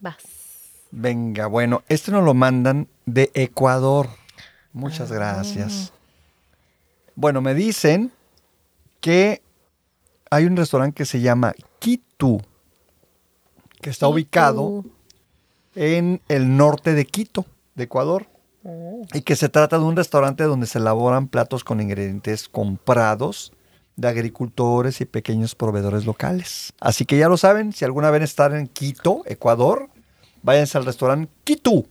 [0.00, 0.16] Vas.
[0.90, 4.08] Venga, bueno, este nos lo mandan de Ecuador.
[4.72, 5.14] Muchas Ah.
[5.14, 5.92] gracias.
[7.14, 8.10] Bueno, me dicen
[9.00, 9.42] que
[10.28, 12.38] hay un restaurante que se llama Quito,
[13.80, 14.84] que está ubicado
[15.76, 18.26] en el norte de Quito, de Ecuador,
[19.14, 23.52] y que se trata de un restaurante donde se elaboran platos con ingredientes comprados
[23.96, 26.72] de agricultores y pequeños proveedores locales.
[26.80, 29.88] Así que ya lo saben, si alguna vez están en Quito, Ecuador,
[30.42, 31.84] váyanse al restaurante Quito.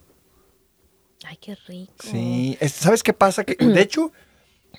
[1.25, 1.93] Ay, qué rico.
[1.99, 3.43] Sí, es- ¿sabes qué pasa?
[3.43, 4.11] Que, de hecho,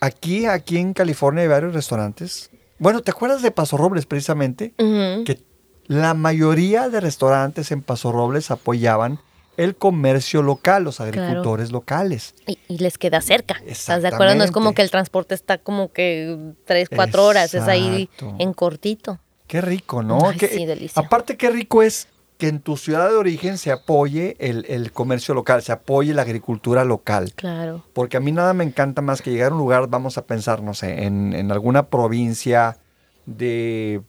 [0.00, 2.50] aquí, aquí en California hay varios restaurantes.
[2.78, 4.74] Bueno, ¿te acuerdas de Paso Robles precisamente?
[4.76, 5.42] Que
[5.86, 9.18] la mayoría de restaurantes en Paso Robles apoyaban
[9.56, 12.34] el comercio local, los agricultores locales.
[12.46, 13.60] Y, y les queda cerca.
[13.66, 14.34] ¿Estás de acuerdo?
[14.34, 17.54] No es como que el transporte está como que tres, cuatro horas.
[17.54, 19.18] Es ahí en cortito.
[19.46, 20.18] Qué rico, ¿no?
[20.28, 21.00] Ay, Qué- sí, delicia.
[21.00, 25.32] Aparte, qué rico es que en tu ciudad de origen se apoye el, el comercio
[25.34, 27.32] local, se apoye la agricultura local.
[27.34, 27.84] Claro.
[27.94, 30.62] Porque a mí nada me encanta más que llegar a un lugar, vamos a pensar,
[30.62, 32.76] no sé, en, en alguna provincia
[33.24, 34.02] de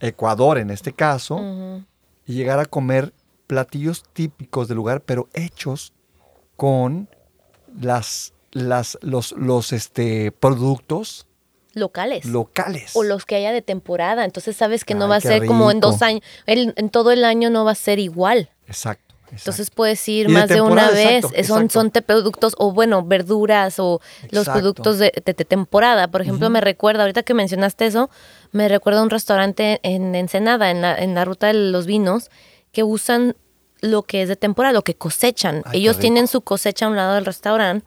[0.00, 1.40] Ecuador en este caso,
[2.26, 3.12] y llegar a comer
[3.52, 5.92] platillos típicos del lugar, pero hechos
[6.56, 7.10] con
[7.78, 11.26] las, las, los, los este, productos
[11.74, 12.24] Locales.
[12.24, 12.92] locales.
[12.94, 14.24] o los que haya de temporada.
[14.24, 16.22] Entonces sabes que no va a ser como en dos años.
[16.46, 18.48] el- en todo el año no va a ser igual.
[18.66, 19.14] Exacto.
[19.14, 19.34] exacto.
[19.36, 21.24] Entonces puedes ir Y más de una vez.
[21.24, 21.68] exacto, son, exacto.
[21.72, 26.08] son te- productos o bueno, verduras o los productos de, de- de temporada.
[26.08, 28.08] Por ejemplo, me recuerda, ahorita que mencionaste eso,
[28.50, 32.30] me recuerda un restaurante en Ensenada, en la, en la ruta de los vinos,
[32.72, 33.36] que usan
[33.82, 35.62] lo que es de temporada, lo que cosechan.
[35.66, 37.84] Ay, Ellos tienen su cosecha a un lado del restaurante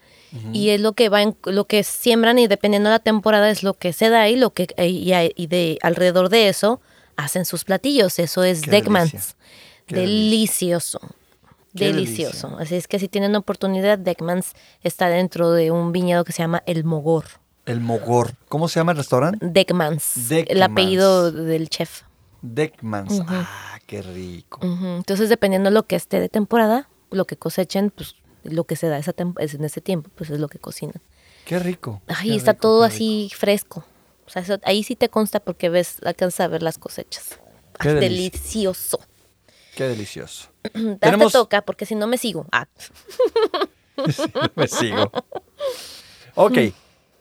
[0.53, 3.63] y es lo que va en- lo que siembran y dependiendo de la temporada es
[3.63, 6.81] lo que se da y lo que y, y de alrededor de eso
[7.15, 8.19] hacen sus platillos.
[8.19, 9.11] Eso es Qué Deckmans.
[9.87, 10.05] delicia.
[10.05, 10.99] Delicioso.
[11.75, 12.47] Qué Delicioso.
[12.49, 12.63] delicia.
[12.63, 14.53] Así es que si tienen oportunidad, Deckmans
[14.83, 17.25] está dentro de un viñedo que se llama El Mogor.
[17.65, 18.33] El Mogor.
[18.49, 19.39] ¿Cómo se llama el restaurante?
[19.41, 20.17] Deckmans.
[20.17, 20.71] El Deckmans.
[20.71, 22.01] apellido del chef.
[22.41, 23.21] Deckmans.
[23.27, 24.59] Ah, qué rico.
[24.63, 28.87] Entonces, dependiendo de lo que esté de temporada, lo que cosechen, pues lo que se
[28.87, 31.01] da esa tem- es en ese tiempo, pues es lo que cocinan.
[31.45, 32.01] Qué rico.
[32.07, 33.85] Ay, qué está rico, todo así fresco.
[34.25, 37.39] O sea, eso- ahí sí te consta porque ves, alcanza a ver las cosechas.
[37.79, 38.09] Qué Ay, delicia.
[38.31, 38.99] delicioso.
[39.75, 40.49] Qué delicioso.
[40.73, 42.45] Date Tenemos- toca, porque si no me sigo.
[42.51, 42.65] Ah.
[44.55, 45.09] Me sigo.
[46.35, 46.57] Ok,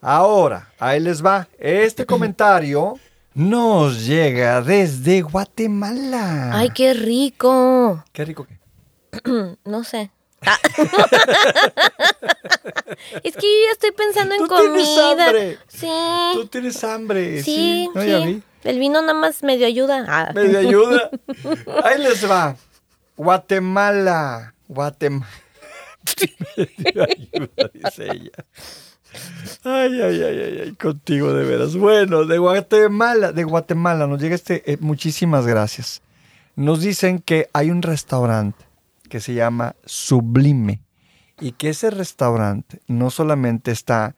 [0.01, 1.49] ahora, ahí les va.
[1.59, 2.95] Este comentario
[3.35, 6.51] nos llega desde Guatemala.
[6.57, 8.05] Ay, qué rico.
[8.13, 8.59] Qué rico que.
[9.65, 10.11] No sé.
[10.47, 10.59] Ah.
[13.23, 15.11] es que yo ya estoy pensando en Tú tienes comida.
[15.27, 15.59] hambre.
[15.69, 15.89] Sí.
[16.35, 17.43] Tú tienes hambre.
[17.43, 18.09] Sí, Sí, no, sí.
[18.09, 18.43] ya vi.
[18.65, 20.05] El vino nada más medio ayuda.
[20.09, 20.33] Ah.
[20.35, 21.11] Me ayuda.
[21.85, 22.57] Ahí les va.
[23.17, 24.55] Guatemala.
[24.69, 25.27] Guatemala.
[26.57, 28.31] Medio ayuda, dice ella.
[29.65, 31.77] Ay, ay, ay, ay, ay, contigo de veras.
[31.77, 36.03] Bueno, de Guatemala, de Guatemala nos llega este, eh, muchísimas gracias.
[36.57, 38.65] Nos dicen que hay un restaurante
[39.09, 40.81] que se llama Sublime
[41.41, 44.15] y que ese restaurante no solamente está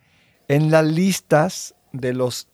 [0.48, 2.48] en las listas de los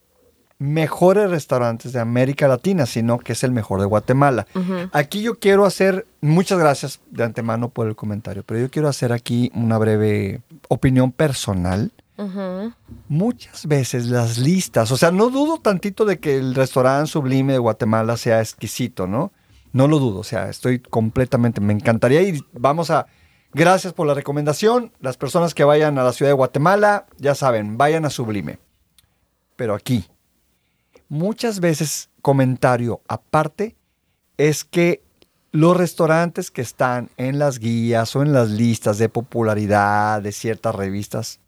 [0.63, 4.47] mejores restaurantes de América Latina, sino que es el mejor de Guatemala.
[4.93, 9.13] Aquí yo quiero hacer, muchas gracias de antemano por el comentario, pero yo quiero hacer
[9.13, 11.91] aquí una breve opinión personal.
[13.09, 17.59] Muchas veces las listas, o sea, no dudo tantito de que el restaurante sublime de
[17.59, 19.33] Guatemala sea exquisito, ¿no?
[19.73, 22.45] No lo dudo, o sea, estoy completamente, me encantaría ir.
[22.53, 23.07] Vamos a,
[23.55, 24.93] gracias por la recomendación.
[25.01, 28.59] Las personas que vayan a la ciudad de Guatemala, ya saben, vayan a Sublime.
[29.57, 30.05] Pero aquí,
[31.09, 33.77] muchas veces comentario aparte
[34.37, 35.03] es que
[35.51, 40.75] los restaurantes que están en las guías o en las listas de popularidad de ciertas
[40.75, 41.41] revistas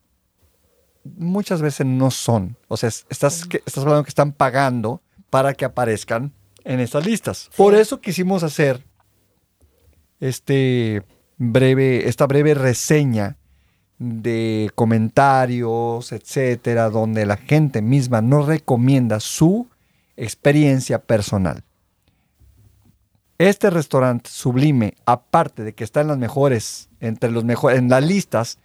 [1.05, 2.57] muchas veces no son.
[2.69, 6.33] O sea, es- estás, que- estás hablando que están pagando para que aparezcan
[6.65, 7.51] en estas listas.
[7.57, 8.83] Por eso quisimos hacer
[10.21, 11.03] este,
[11.37, 13.37] breve, esta breve reseña
[13.99, 19.69] de comentarios, etcétera, donde la gente misma nos recomienda su
[20.17, 21.63] experiencia personal.
[23.39, 28.05] Este restaurante sublime, aparte de que está en las mejores, entre los mejores, en las
[28.05, 28.59] listas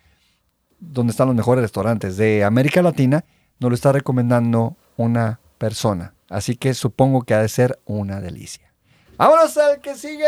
[0.79, 3.25] donde están los mejores restaurantes de América Latina,
[3.59, 6.13] nos lo está recomendando una persona.
[6.29, 8.71] Así que supongo que ha de ser una delicia.
[9.17, 10.25] ¡Vámonos al que sigue!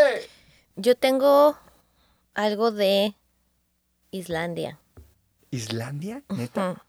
[0.76, 1.58] Yo tengo
[2.34, 3.16] algo de
[4.12, 4.80] Islandia.
[5.52, 6.24] ¿Islandia?
[6.30, 6.84] ¿Neta?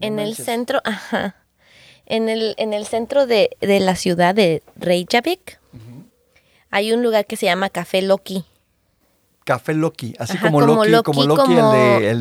[0.00, 1.36] En el centro, ajá.
[2.06, 5.60] En el, en el centro de, de la ciudad de Reykjavik
[6.70, 8.44] hay un lugar que se llama Café Loki.
[9.46, 12.20] Café Loki, así Ajá, como, Loki, como Loki, como el de, el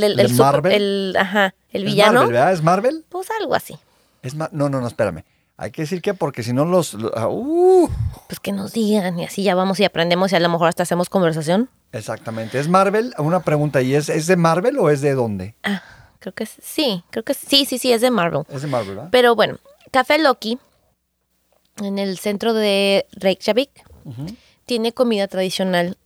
[0.00, 0.72] de el Marvel.
[0.72, 2.12] el- ajá, el Es villano.
[2.20, 2.52] Marvel, ¿verdad?
[2.52, 3.04] ¿Es Marvel?
[3.08, 3.78] Pues algo así.
[4.22, 5.24] Es no, no, no, espérame.
[5.56, 6.92] Hay que decir que porque si no los...
[6.92, 7.88] lo- ah, uh,
[8.28, 10.82] Pues que nos digan y así ya vamos y aprendemos y a lo mejor hasta
[10.82, 11.70] hacemos conversación.
[11.90, 12.60] exactamente.
[12.60, 13.14] ¿Es Marvel?
[13.16, 13.80] Una pregunta.
[13.80, 15.54] ¿Y es, es de Marvel o es de dónde?
[15.62, 15.82] Ah,
[16.20, 18.42] creo que es- sí, creo que sí, sí, sí, es de Marvel.
[18.50, 19.08] Es de Marvel, ¿verdad?
[19.10, 19.56] Pero bueno,
[19.90, 20.58] Café Loki,
[21.82, 23.70] en el centro de Reykjavik,
[24.66, 25.96] tiene comida tradicional,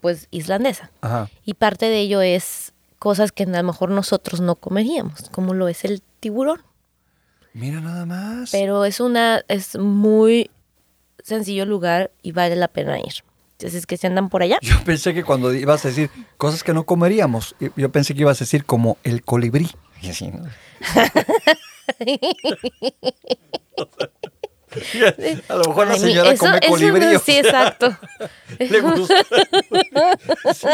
[0.00, 0.90] pues islandesa.
[1.00, 1.30] Ajá.
[1.44, 5.68] Y parte de ello es cosas que a lo mejor nosotros no comeríamos, como lo
[5.68, 6.62] es el tiburón.
[7.52, 8.50] Mira nada más.
[8.50, 10.50] Pero es una, es muy
[11.22, 13.24] sencillo lugar y vale la pena ir.
[13.52, 16.74] Entonces, que si andan por allá, Yo pensé que cuando ibas a decir cosas que
[16.74, 19.70] no comeríamos, yo pensé que ibas a decir como el colibrí.
[20.02, 20.44] Y así, ¿no?
[25.48, 27.14] a lo mejor la Ay, mi- señora eso- come no- colibrí.
[27.14, 27.96] o sí, sea, exacto.
[28.58, 29.14] Le gusta.
[30.54, 30.68] Sí.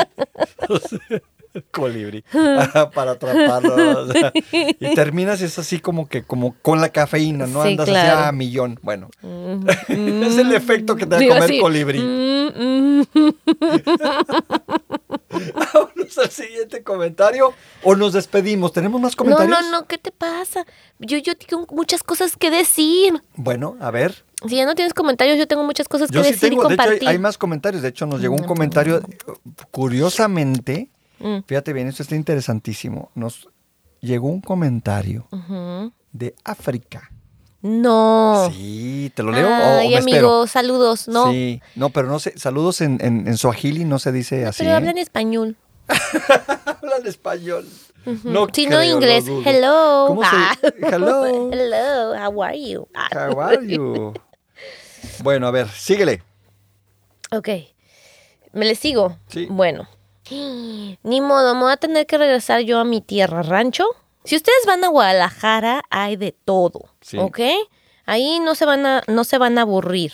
[1.71, 2.25] colibrí.
[2.95, 4.03] Para atraparlo.
[4.05, 7.63] o sea, y terminas y es así como que como con la cafeína, ¿no?
[7.63, 8.19] Sí, Andas claro.
[8.21, 8.79] así a millón.
[8.83, 9.69] Bueno, Mm,
[10.25, 12.01] es el efecto que te da comer así, colibrí.
[12.01, 13.03] mm.
[15.55, 18.73] Vámonos al siguiente comentario o nos despedimos.
[18.73, 19.59] ¿Tenemos más No, comentarios?
[19.63, 20.67] no, no, ¿qué te pasa?
[20.99, 23.23] Yo, yo tengo muchas cosas que decir.
[23.37, 24.25] Bueno, a ver.
[24.47, 26.75] Si ya no tienes comentarios, yo tengo muchas cosas que sí decir tengo, y de
[26.75, 27.09] hecho hay, compartir.
[27.09, 27.83] hay más comentarios.
[27.83, 29.01] De hecho, nos llegó un comentario,
[29.71, 30.91] curiosamente,
[31.23, 33.11] Mm, fíjate bien, esto está interesantísimo.
[33.15, 33.49] Nos
[34.01, 35.27] llegó un comentario
[36.13, 37.11] de África.
[37.63, 38.51] No.
[38.53, 40.47] Sí, ¿te lo leo o Ay, me amigo, espero?
[40.49, 41.07] saludos.
[41.07, 41.31] No.
[41.31, 44.59] Sí, no, pero no sé, saludos en, en, en Swahili no se dice así.
[44.65, 44.77] Pero ¿eh?
[44.77, 45.57] hablan español.
[46.83, 47.67] Hablan español.
[48.07, 48.31] Ujú.
[48.31, 49.25] No creo, no inglés.
[49.45, 50.07] Hello.
[50.09, 50.57] ¿Cómo se- Ah.
[50.91, 51.51] Hello.
[51.53, 52.15] Hello.
[52.17, 52.89] How are you?
[52.95, 53.09] Ah.
[53.13, 54.13] How are you?
[55.23, 56.23] Bueno, a ver, síguele.
[57.31, 57.49] Ok.
[58.53, 59.17] ¿Me le sigo?
[59.29, 59.47] Sí.
[59.49, 59.87] Bueno.
[61.03, 63.87] Ni modo, me voy a tener que regresar yo a mi tierra rancho.
[64.25, 66.85] Si ustedes van a Guadalajara, hay de todo.
[67.01, 67.19] Sí.
[67.19, 67.41] ¿Ok?
[68.07, 70.13] Ahí no se van a, no se van a aburrir.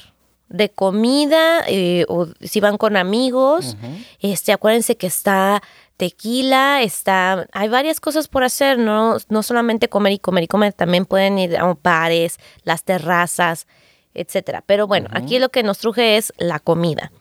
[0.48, 3.76] De comida, eh, o si van con amigos.
[4.20, 5.62] Este, acuérdense que está
[5.98, 7.46] tequila, está.
[7.52, 10.72] Hay varias cosas por hacer, no, no solamente comer y comer y comer.
[10.72, 13.66] También pueden ir a bares, las terrazas,
[14.14, 14.62] etcétera.
[14.66, 17.12] Pero bueno, aquí lo que nos truje es la comida.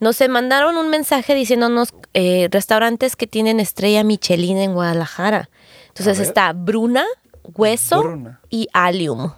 [0.00, 5.48] Nos se mandaron un mensaje diciéndonos eh, restaurantes que tienen estrella Michelin en Guadalajara.
[5.88, 7.04] Entonces está Bruna,
[7.56, 8.40] Hueso Bruna.
[8.48, 9.32] y Alium.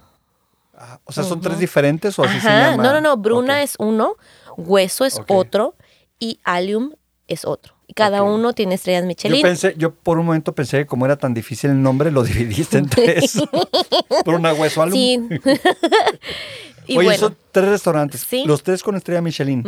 [0.74, 2.82] Ah, o sea, ¿son tres diferentes o así se Ajá, llama?
[2.82, 4.16] no, no, no, Bruna es uno,
[4.57, 5.76] Hueso es otro
[6.18, 6.92] y Alium
[7.28, 7.74] es otro.
[7.86, 9.38] Y cada uno tiene estrellas Michelin.
[9.38, 12.22] Yo pensé, yo por un momento pensé que como era tan difícil el nombre, lo
[12.24, 13.38] dividiste en tres.
[14.24, 14.94] Bruna Hueso Alum.
[14.94, 15.18] Sí.
[16.86, 18.20] y Oye, bueno, son tres restaurantes.
[18.22, 18.44] Sí.
[18.46, 19.62] Los tres con estrella Michelin.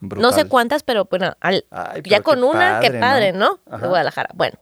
[0.00, 3.58] no sé cuántas, pero bueno, al- Ay, ya con una, qué padre, ¿no?
[3.66, 4.30] De Guadalajara.
[4.34, 4.58] Bueno,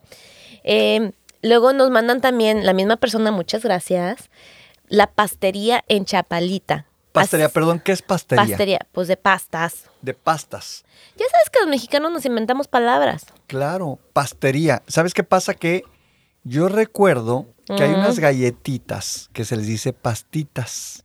[0.65, 4.31] eh, luego nos mandan también la misma persona, muchas gracias,
[4.89, 6.87] la pastería en Chapalita.
[7.13, 8.45] Pastería, As- perdón, ¿qué es pastería?
[8.47, 9.85] Pastería, pues de pastas.
[10.03, 10.85] De pastas.
[11.17, 13.27] Ya sabes que los mexicanos nos inventamos palabras.
[13.47, 14.83] Claro, pastería.
[14.87, 15.55] ¿Sabes qué pasa?
[15.55, 15.83] Que
[16.45, 17.99] yo recuerdo que hay Mm.
[18.01, 21.05] unas galletitas que se les dice pastitas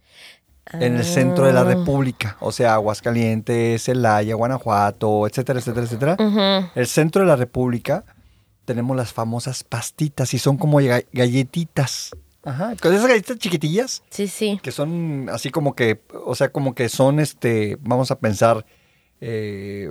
[0.72, 1.66] en el centro de la Ah.
[1.66, 2.38] República.
[2.40, 6.72] O sea, Aguascalientes, Celaya, Guanajuato, etcétera, etcétera, etcétera.
[6.76, 8.06] El centro de la República
[8.66, 12.12] tenemos las famosas pastitas y son como ga- galletitas.
[12.46, 14.60] Ajá, con esas galletitas chiquitillas Sí, sí.
[14.62, 18.66] que son así como que, o sea, como que son, este, vamos a pensar,
[19.22, 19.90] eh,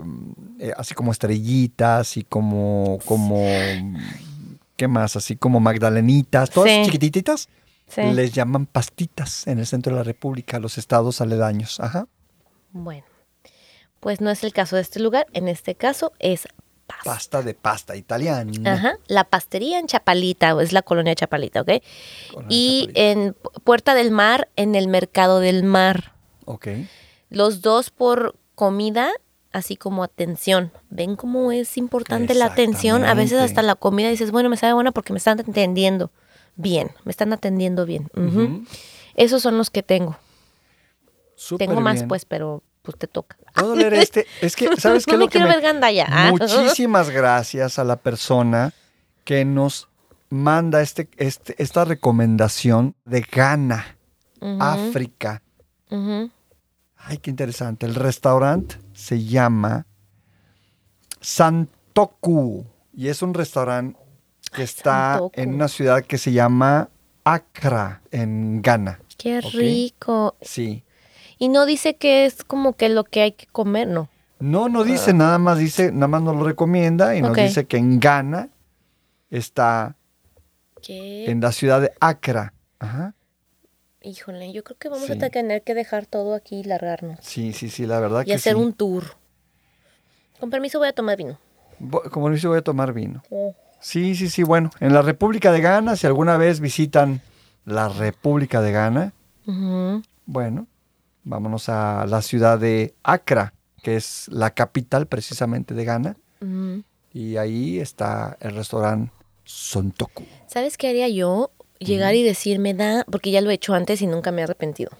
[0.58, 3.42] eh, así como estrellitas y como, como,
[4.76, 5.16] ¿qué más?
[5.16, 6.82] Así como magdalenitas, todas Sí.
[6.84, 7.48] chiquititas,
[7.94, 8.02] sí.
[8.12, 11.80] les llaman pastitas en el centro de la República, los estados aledaños.
[11.80, 12.06] Ajá.
[12.72, 13.04] Bueno,
[14.00, 15.26] pues no es el caso de este lugar.
[15.32, 16.48] En este caso es
[16.86, 17.02] pasta.
[17.04, 18.72] Pasta de pasta italiana.
[18.72, 21.70] Ajá, la pastería en Chapalita, es la colonia Chapalita, ¿ok?
[22.48, 23.00] Y Chapalita.
[23.00, 26.14] en Pu- Puerta del Mar, en el Mercado del Mar.
[26.44, 26.68] Ok.
[27.30, 29.10] Los dos por comida
[29.52, 30.72] así como atención.
[30.88, 33.04] ¿Ven cómo es importante la atención?
[33.04, 36.10] A veces hasta la comida dices, bueno, me sabe buena porque me están atendiendo
[36.56, 38.10] bien, me están atendiendo bien.
[39.14, 40.16] Esos son los que tengo.
[41.34, 42.08] Súper tengo más, bien.
[42.08, 43.36] pues, pero pues te toca.
[43.54, 44.26] ¿Puedo leer este?
[44.40, 45.54] Es que, ¿sabes qué no lo que quiero me...
[45.54, 46.06] ver gandalla.
[46.08, 46.30] Ah.
[46.30, 48.72] Muchísimas gracias a la persona
[49.24, 49.88] que nos
[50.30, 53.98] manda este, este, esta recomendación de Ghana,
[54.60, 55.42] África.
[56.96, 57.86] Ay, qué interesante.
[57.86, 59.86] El restaurante se llama
[61.20, 63.98] Santoku y es un restaurante
[64.52, 66.88] que está en una ciudad que se llama
[67.24, 69.00] Accra, en Ghana.
[69.18, 70.36] Qué rico.
[70.40, 70.84] Sí.
[71.38, 74.08] Y no dice que es como que lo que hay que comer, no.
[74.38, 77.76] No, no dice nada más, dice, nada más nos lo recomienda y nos dice que
[77.76, 78.48] en Ghana
[79.30, 79.96] está
[80.82, 81.30] ¿Qué?
[81.30, 82.52] en la ciudad de Accra.
[82.80, 83.14] Ajá.
[84.02, 85.12] Híjole, yo creo que vamos Sí.
[85.12, 87.18] a tener que dejar todo aquí y largarnos.
[87.22, 88.60] Sí, sí, sí, la verdad Y que hacer sí.
[88.60, 89.04] un tour.
[90.40, 91.38] Con permiso voy a tomar vino.
[92.10, 93.22] Como dice, voy a tomar vino.
[93.82, 94.70] Sí, sí, sí, bueno.
[94.80, 97.20] En la República de Ghana, si alguna vez visitan
[97.64, 99.12] la República de Ghana,
[100.24, 100.66] bueno,
[101.24, 106.16] vámonos a la ciudad de Accra, que es la capital precisamente de Ghana.
[107.12, 109.12] Y ahí está el restaurante
[109.44, 110.24] Sontoku.
[110.46, 111.50] ¿Sabes qué haría yo?
[111.78, 114.92] Llegar y decirme, da, porque ya lo he hecho antes y nunca me he arrepentido.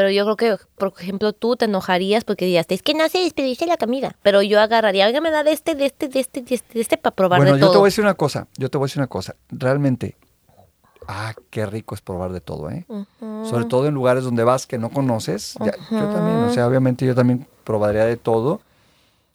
[0.00, 3.18] Pero yo creo que, por ejemplo, tú te enojarías porque dirías, es que no se
[3.18, 4.16] desperdicia la comida.
[4.22, 6.80] Pero yo agarraría, oiga, me da de este, de este, de este, de este, de
[6.80, 7.72] este para probar Bueno, de yo todo.
[7.72, 9.36] te voy a decir una cosa, yo te voy a decir una cosa.
[9.50, 10.16] Realmente,
[11.06, 12.86] ah, qué rico es probar de todo, ¿eh?
[13.42, 15.56] Sobre todo en lugares donde vas que no conoces.
[15.60, 18.62] Ya- Yo también, o sea, obviamente yo también probaría de todo.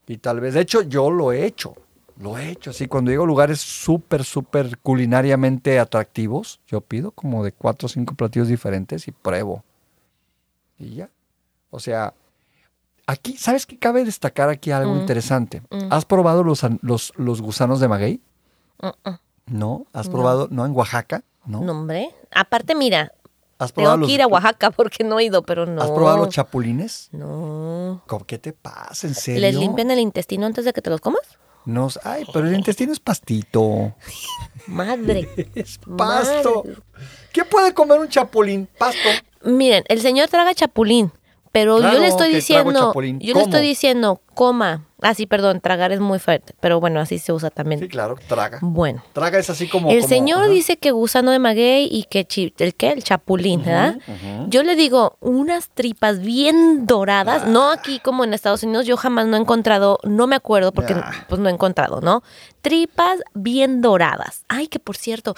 [0.07, 1.75] Y tal vez, de hecho, yo lo he hecho.
[2.19, 2.87] Lo he hecho, así.
[2.87, 8.15] Cuando llego a lugares súper, súper culinariamente atractivos, yo pido como de cuatro o cinco
[8.15, 9.63] platillos diferentes y pruebo.
[10.77, 11.09] Y ya.
[11.69, 12.13] O sea,
[13.07, 13.77] aquí, ¿sabes qué?
[13.77, 14.99] Cabe destacar aquí algo Mm.
[14.99, 15.61] interesante.
[15.69, 15.91] Mm.
[15.91, 18.21] ¿Has probado los, los, los gusanos de maguey?
[18.81, 19.15] Uh, uh.
[19.47, 19.85] ¿No?
[19.93, 21.23] ¿Has probado, no, en Oaxaca?
[21.45, 21.61] ¿No?
[21.61, 22.09] No, hombre.
[22.33, 23.11] Aparte, mira,
[23.59, 25.81] ¿Has probado tengo los, que ir a Oaxaca porque no he ido, pero no.
[25.81, 27.09] ¿Has probado los chapulines?
[27.11, 28.01] No.
[28.07, 29.07] ¿Cómo- ¿Qué te pasa?
[29.07, 29.41] ¿En serio?
[29.41, 31.21] ¿Les limpian el intestino antes de que te los comas?
[31.65, 33.95] No, ay, pero el intestino es pastito.
[34.67, 35.29] Madre.
[35.55, 36.63] Es pasto.
[36.65, 36.77] Madre.
[37.31, 38.67] ¿Qué puede comer un chapulín?
[38.77, 39.09] Pasto.
[39.45, 41.11] Miren, el señor traga chapulín,
[41.51, 43.19] pero Claro yo le estoy diciendo, chapulín.
[43.19, 44.85] yo le estoy diciendo, coma.
[45.01, 47.79] Ah, sí, perdón, tragar es muy fuerte, pero bueno, así se usa también.
[47.79, 48.57] Sí, claro, traga.
[48.61, 49.91] Bueno, Traga es así como.
[49.91, 53.63] el como- señor dice que gusano de maguey y que chi- el qué, el chapulín,
[53.63, 53.97] ¿verdad?
[54.47, 57.49] Yo le digo unas tripas bien doradas, Ah.
[57.49, 60.93] no aquí como en Estados Unidos, yo jamás no he encontrado, no me acuerdo porque
[60.93, 61.11] Ah.
[61.29, 62.23] pues no he encontrado, ¿no?
[62.61, 64.43] Tripas bien doradas.
[64.47, 65.35] Ay, que por cierto.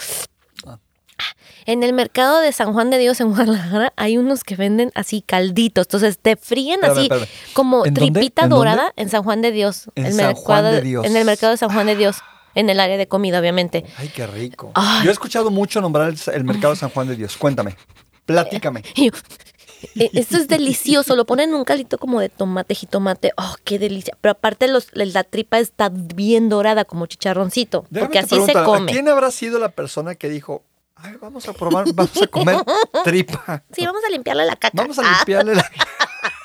[1.65, 5.21] En el mercado de San Juan de Dios en Guadalajara hay unos que venden así
[5.21, 7.27] calditos, entonces te fríen Espérame, así espérame.
[7.53, 11.05] como tripita dorada en San Juan de Dios, En el San mercado Juan de Dios.
[11.05, 12.17] en el mercado de San Juan de Dios,
[12.55, 13.85] en el área de comida, obviamente.
[13.97, 14.71] Ay, qué rico.
[14.75, 15.03] Ay.
[15.03, 17.37] Yo he escuchado mucho nombrar el, el mercado de San Juan de Dios.
[17.37, 17.75] Cuéntame.
[18.25, 18.83] Platícame.
[18.95, 19.11] Y yo,
[19.95, 23.77] "E- Esto es delicioso, lo ponen en un caldito como de tomate, jitomate, oh, qué
[23.77, 24.17] delicia.
[24.21, 28.91] Pero aparte los, la tripa está bien dorada como chicharroncito, Déjame porque así se come.
[28.91, 30.63] ¿a ¿Quién habrá sido la persona que dijo,
[31.03, 32.57] Ay, vamos a probar, vamos a comer
[33.03, 33.63] tripa?
[33.71, 34.71] Sí, vamos a limpiarle la caca.
[34.81, 35.65] Vamos a limpiarle la...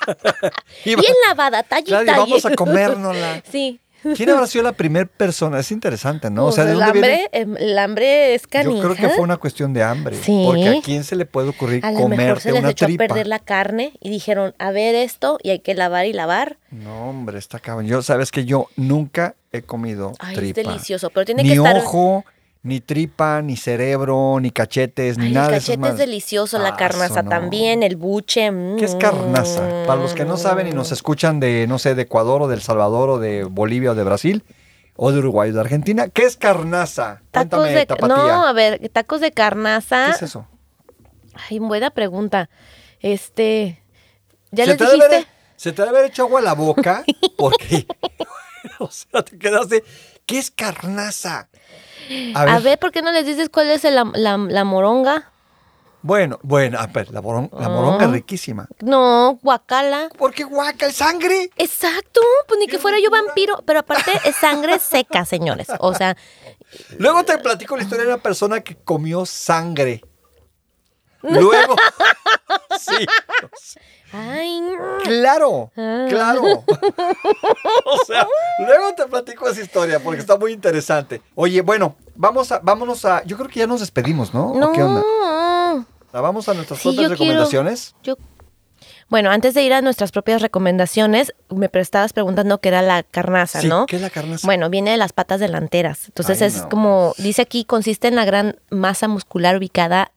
[0.85, 0.97] Bien
[1.27, 3.41] lavada, talle, Claro, vamos a comérnosla.
[3.49, 3.79] Sí.
[4.17, 5.59] ¿Quién habrá sido la primera persona?
[5.59, 6.47] Es interesante, ¿no?
[6.47, 7.55] O sea, ¿de Pues el dónde hambre, viene?
[7.57, 8.75] em, el hambre es canija.
[8.75, 10.17] Yo creo que fue una cuestión de hambre.
[10.21, 10.43] Sí.
[10.45, 12.85] Porque a quién se le puede ocurrir A lo mejor comerte se les una echó
[12.85, 13.05] tripa.
[13.05, 16.57] a perder la carne y dijeron, a ver esto, y hay que lavar y lavar.
[16.69, 17.87] No, hombre, está cabrón.
[17.87, 20.59] Yo, sabes que yo nunca he comido Ay, tripa.
[20.59, 21.77] es delicioso, pero tiene ni que estar...
[21.77, 22.25] ojo,
[22.63, 26.69] ni tripa, ni cerebro, ni cachetes, ni Ay, nada el de cachete es delicioso, la
[26.69, 27.29] Ah, carnaza no.
[27.29, 28.49] también, el buche.
[28.79, 29.67] ¿Qué es carnaza?
[29.85, 30.93] Para los que no saben y nos Mm.
[30.93, 34.03] escuchan de, no sé, de Ecuador o de El Salvador o de Bolivia o de
[34.03, 34.43] Brasil
[34.95, 37.21] o de Uruguay o de Argentina, ¿qué es carnaza?
[37.31, 37.85] Tacos Cuéntame, de...
[37.85, 38.07] tapatía.
[38.15, 40.05] No, a ver, tacos de carnaza.
[40.05, 40.47] ¿Qué es eso?
[41.49, 42.49] Ay, buena pregunta.
[43.01, 43.81] Este...
[44.51, 45.05] ¿Ya les dijiste?
[45.05, 47.03] haber- se te debe haber hecho agua a la boca
[47.37, 47.87] porque,
[48.79, 49.83] o sea, te quedaste,
[50.25, 51.49] ¿qué es carnaza?
[52.35, 52.79] A ver.
[52.79, 55.29] ¿por qué no les dices cuál es el- la, la- la moronga?
[56.01, 58.13] Bueno, bueno, a ver, la, moron- la moronga es Ah.
[58.13, 58.67] riquísima.
[58.81, 60.09] No, guacala.
[60.17, 60.85] ¿Por qué guaca?
[60.87, 61.49] ¿El sangre?
[61.55, 65.67] Exacto, pues ni que fuera yo vampiro, pero aparte es sangre seca, señores.
[65.79, 66.17] O sea,
[66.97, 70.01] Luego te platico la historia de una persona que comió sangre.
[71.21, 71.75] Luego.
[72.79, 73.05] sí.
[74.13, 74.61] Ay,
[75.03, 76.05] Claro, Ah.
[76.09, 76.41] claro.
[77.85, 78.27] o sea,
[78.59, 81.21] luego te platico esa historia porque está muy interesante.
[81.35, 83.23] Oye, bueno, vamos a, vámonos a.
[83.25, 84.51] Yo creo que ya nos despedimos, ¿no?
[84.51, 84.71] ¿O no.
[84.71, 85.01] ¿Qué onda?
[85.23, 87.95] Ah, Vamos a nuestras Sí, propias yo quiero- recomendaciones.
[88.03, 88.15] Yo
[89.09, 93.61] Bueno, antes de ir a nuestras propias recomendaciones, me estabas preguntando qué era la carnaza,
[93.61, 93.85] Sí, ¿no?
[93.87, 94.45] ¿qué es la carnaza?
[94.45, 96.05] Bueno, viene de las patas delanteras.
[96.07, 96.69] Entonces Ay, es no.
[96.69, 100.11] como, dice aquí, consiste en la gran masa muscular ubicada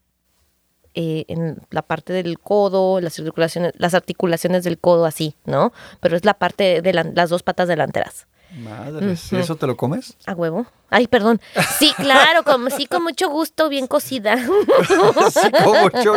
[0.97, 5.73] eh, en la parte del codo, las articulaciones, las articulaciones del codo así, ¿no?
[6.01, 8.27] Pero es la parte de la- las dos patas delanteras.
[8.59, 10.17] Madres, ¿y eso te lo comes?
[10.25, 10.67] A huevo.
[10.89, 11.41] Ay, perdón.
[11.79, 14.35] Sí, claro, como, sí, con mucho gusto, bien cocida.
[14.35, 16.15] Así como yo.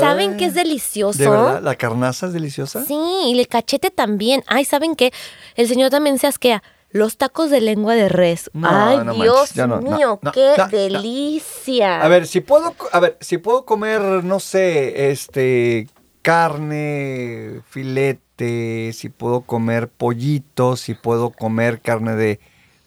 [0.00, 1.18] ¿Saben qué es delicioso?
[1.18, 1.60] ¿De verdad?
[1.62, 2.84] ¿La carnaza es deliciosa?
[2.84, 2.94] Sí,
[3.26, 4.42] y el cachete también.
[4.46, 5.12] Ay, ¿saben qué?
[5.56, 6.62] El señor también se asquea.
[6.92, 8.50] Los tacos de lengua de res.
[8.52, 12.02] No, Ay, no Dios no, mío, no, qué delicia.
[12.02, 15.88] A ver, si puedo, a ver, si puedo comer, no sé, este,
[16.20, 22.40] carne, filete, si puedo comer pollito, si puedo comer carne de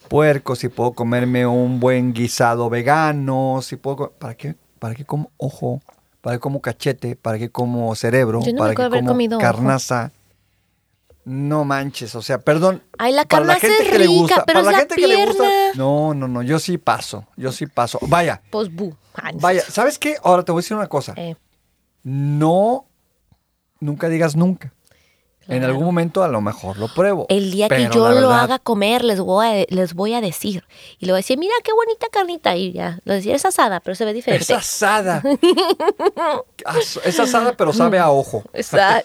[0.07, 4.55] puerco, si puedo comerme un buen guisado vegano, si puedo, ¿para qué?
[4.77, 5.81] ¿Para qué como ojo?
[6.21, 7.15] ¿Para qué como cachete?
[7.15, 8.41] ¿Para qué como cerebro?
[8.43, 9.45] Yo no ¿Para qué como comido ojo.
[11.26, 12.84] No manches, o sea, perdón.
[12.99, 14.80] Ay, la para la carnaza gente es que le rica, gusta, pero para es la
[14.80, 15.43] gente que le gusta.
[15.76, 17.97] No, no, no, yo sí paso, yo sí paso.
[18.03, 18.95] Vaya, Pues bu.
[19.36, 20.17] Vaya, ¿sabes qué?
[20.23, 21.13] Ahora te voy a decir una cosa.
[21.17, 21.36] Eh,
[22.03, 22.86] No,
[23.80, 24.71] nunca digas nunca.
[25.47, 27.28] En algún momento a lo mejor lo pruebo.
[27.30, 30.63] el día que yo lo haga comer, les voy, a, les voy a decir.
[30.97, 32.55] Y le voy a decir, mira qué bonita carnita.
[32.55, 34.43] Y ya, lo decía, es asada, pero se ve diferente.
[34.53, 35.21] Es asada.
[36.65, 38.43] As- es asada, pero sabe a ojo.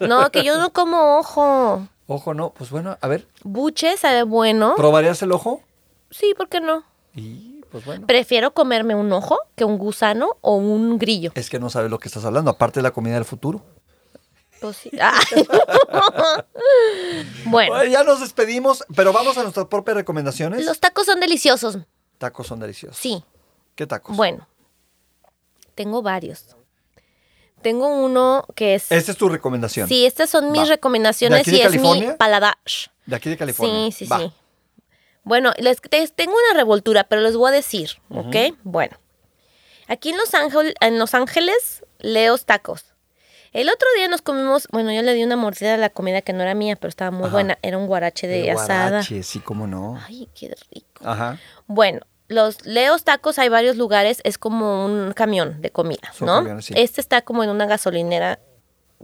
[0.00, 1.86] No, que yo no como ojo.
[2.12, 2.50] Ojo, no.
[2.50, 4.74] Pues bueno, a ver, Buche sabe bueno.
[4.76, 5.62] ¿probarías el ojo?
[6.10, 6.82] Sí, ¿por qué no?
[7.14, 8.04] Y pues bueno.
[8.04, 11.30] Prefiero comerme un ojo que un gusano o un grillo.
[11.36, 13.62] Es que no sabes lo que estás hablando, aparte de la comida del futuro.
[14.60, 14.90] Pues sí.
[15.00, 15.46] Ay.
[17.44, 20.66] bueno, Bueno, ya nos despedimos, pero vamos a nuestras propias recomendaciones.
[20.66, 21.78] los tacos son deliciosos.
[22.18, 22.96] tacos son deliciosos.
[22.98, 23.22] Sí.
[23.76, 24.16] ¿Qué tacos?
[24.16, 24.48] Bueno,
[25.76, 26.56] tengo varios.
[27.62, 28.90] Tengo uno que es...
[28.90, 29.86] Esta es tu recomendación.
[29.88, 30.66] Sí, estas son mis Va.
[30.66, 32.56] recomendaciones ¿De aquí de y es mi paladar.
[33.06, 33.86] De aquí de California.
[33.86, 34.18] Sí, sí, Va.
[34.18, 34.32] sí.
[35.22, 38.56] Bueno, les, te- tengo una revoltura, pero les voy a decir, ¿ok?
[38.62, 38.96] Bueno.
[39.86, 42.84] Aquí en Los, Ángel- en Los Ángeles, Leos Tacos.
[43.52, 46.32] El otro día nos comimos, bueno, yo le di una mordida a la comida que
[46.32, 47.32] no era mía, pero estaba muy Ajá.
[47.32, 47.58] buena.
[47.62, 48.88] Era un guarache de El asada.
[48.90, 50.00] guarache, sí, cómo no.
[50.06, 51.02] Ay, qué rico.
[51.04, 51.38] Ajá.
[51.66, 52.00] Bueno,
[52.30, 56.62] los Leos Tacos hay varios lugares, es como un camión de comida, ¿no?
[56.62, 56.72] sí.
[56.76, 58.38] Este está como en una gasolinera,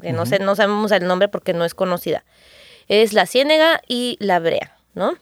[0.01, 2.25] que no sé, no sabemos el nombre porque no es conocida.
[2.89, 5.17] Es la Ciénega y la Brea, ¿no?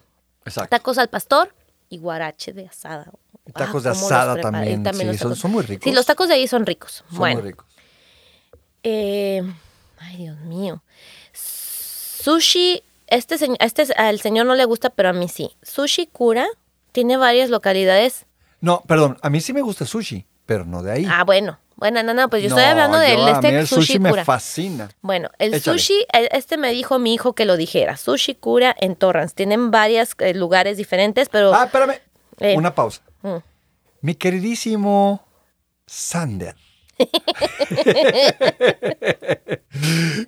[0.45, 0.69] Exacto.
[0.69, 1.53] Tacos al pastor
[1.89, 3.11] y guarache de asada.
[3.47, 4.83] Y tacos Ah, de asada también,
[5.13, 5.83] sí, son- muy ricos.
[5.83, 7.03] Sí, los tacos de ahí son ricos.
[7.09, 7.65] Son bueno, muy ricos.
[8.83, 9.41] eh,
[9.97, 10.83] ay, Dios mío.
[11.33, 15.55] Sushi, este, este al señor no le gusta, pero a mí sí.
[15.61, 16.47] Sushi Cura
[16.95, 18.25] tiene varias localidades.
[18.61, 21.05] No, perdón, a mí sí me gusta el sushi, pero no de ahí.
[21.07, 21.59] Ah, bueno.
[21.75, 23.99] Bueno, no, no, pues yo No, estoy hablando del a este mí el sushi, sushi
[23.99, 24.89] me fascina.
[25.01, 25.77] Bueno, el Échale.
[25.77, 27.97] sushi, el- este me dijo mi hijo que lo dijera.
[27.97, 29.35] Sushi Cura en Torrance.
[29.35, 31.53] Tienen varios lugares diferentes, pero...
[31.53, 31.99] Ah, espérame.
[32.39, 32.55] Eh.
[32.57, 33.01] Una pausa.
[33.23, 33.35] Mm.
[33.99, 35.21] Mi queridísimo
[35.85, 36.55] Sander.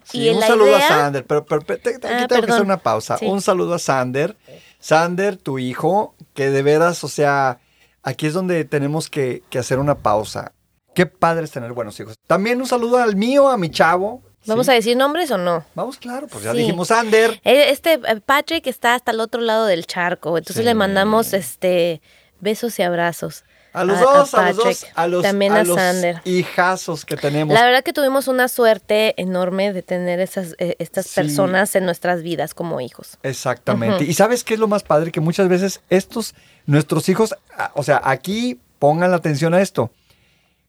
[0.04, 1.66] Sí, Y un saludo idea- a Sander, pero, aquí
[2.04, 3.18] Ah, tengo que hacer una pausa.
[3.18, 3.26] Sí.
[3.26, 4.36] Un saludo a Sander.
[4.80, 7.60] Sander, tu hijo, que de veras, o sea,
[8.04, 10.54] aquí es donde tenemos que, que hacer una pausa.
[10.94, 12.16] Qué padre es tener buenos hijos.
[12.28, 14.24] También un saludo al mío, a mi chavo.
[14.46, 14.72] ¿Vamos ¿sí?
[14.72, 15.66] a decir nombres o no?
[15.76, 16.60] Vamos, claro, pues ya Sí.
[16.60, 17.40] dijimos Sander.
[17.44, 20.64] Eh, Este eh, Patrick está hasta el otro lado del charco, entonces Sí.
[20.64, 22.02] le mandamos este
[22.40, 23.44] besos y abrazos.
[23.74, 26.22] A los a- dos, a a, los dos, a los, también a a los Sander.
[26.26, 27.54] hijazos que tenemos.
[27.54, 31.16] La verdad que tuvimos una suerte enorme de tener esas eh, estas Sí.
[31.16, 33.18] personas en nuestras vidas como hijos.
[33.24, 34.04] Exactamente.
[34.06, 36.34] Y sabes qué es lo más padre que muchas veces estos
[36.66, 37.36] nuestros hijos,
[37.76, 39.92] o sea, aquí pongan la atención a esto.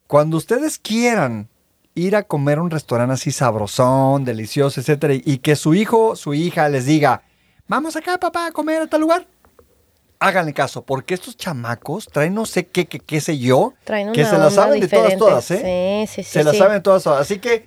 [0.06, 1.48] Cuando ustedes quieran
[1.94, 6.32] ir a comer a un restaurante así sabrosón, delicioso, etcétera, y que su hijo, su
[6.34, 7.22] hija les diga,
[7.66, 9.26] "Vamos acá, papá, a comer a tal lugar."
[10.20, 14.24] Háganle caso, porque estos chamacos traen no sé qué, qué, qué sé yo, Traen que
[14.24, 16.06] se las saben de todas, todas, ¿eh?
[16.08, 16.32] Sí, sí, sí.
[16.32, 16.58] se las sí.
[16.58, 17.20] saben todas, todas.
[17.20, 17.66] Así que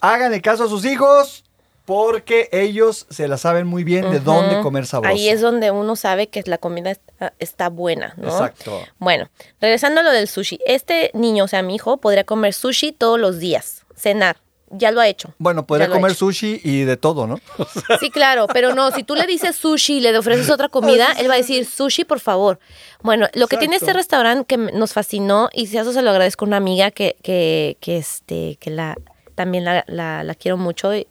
[0.00, 1.44] háganle caso a sus hijos
[1.84, 5.14] porque ellos se la saben muy bien de dónde comer sabroso.
[5.14, 8.28] Ahí es donde uno sabe que la comida está, está buena, ¿no?
[8.28, 8.80] Exacto.
[8.98, 9.28] Bueno,
[9.60, 10.58] regresando a lo del sushi.
[10.66, 14.38] Este niño, o sea, mi hijo, podría comer sushi todos los días, cenar.
[14.76, 15.32] Ya lo ha hecho.
[15.38, 17.38] Bueno, podría he comer sushi y de todo, ¿no?
[18.00, 21.28] Sí, claro, pero no, si tú le dices sushi y le ofreces otra comida, él
[21.30, 22.58] va a decir sushi, por favor.
[23.02, 26.44] Bueno, lo que tiene este restaurante que nos fascinó, y si eso se lo agradezco
[26.44, 28.96] a una amiga que, que, que, este, que la,
[29.34, 30.92] también la, la- la quiero mucho.
[30.92, 31.06] eh,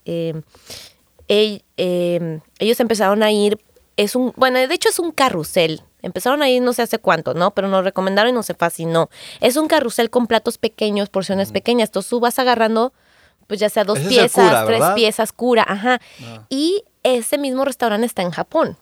[1.28, 3.57] ell- eh, ellos empezaron a ir,
[3.97, 5.82] es un, bueno, de hecho es un carrusel.
[6.01, 7.51] Empezaron a ir no sé hace cuánto, ¿no?
[7.51, 9.09] Pero nos recomendaron y nos fascinó.
[9.39, 11.88] Es un carrusel con platos pequeños, porciones pequeñas.
[11.89, 12.91] Entonces tú vas agarrando
[13.54, 15.99] pues ya sea dos Ese piezas, cura, tres piezas, cura, ajá.
[16.24, 16.41] Ah.
[16.49, 18.78] Y ese mismo restaurante está en Japón,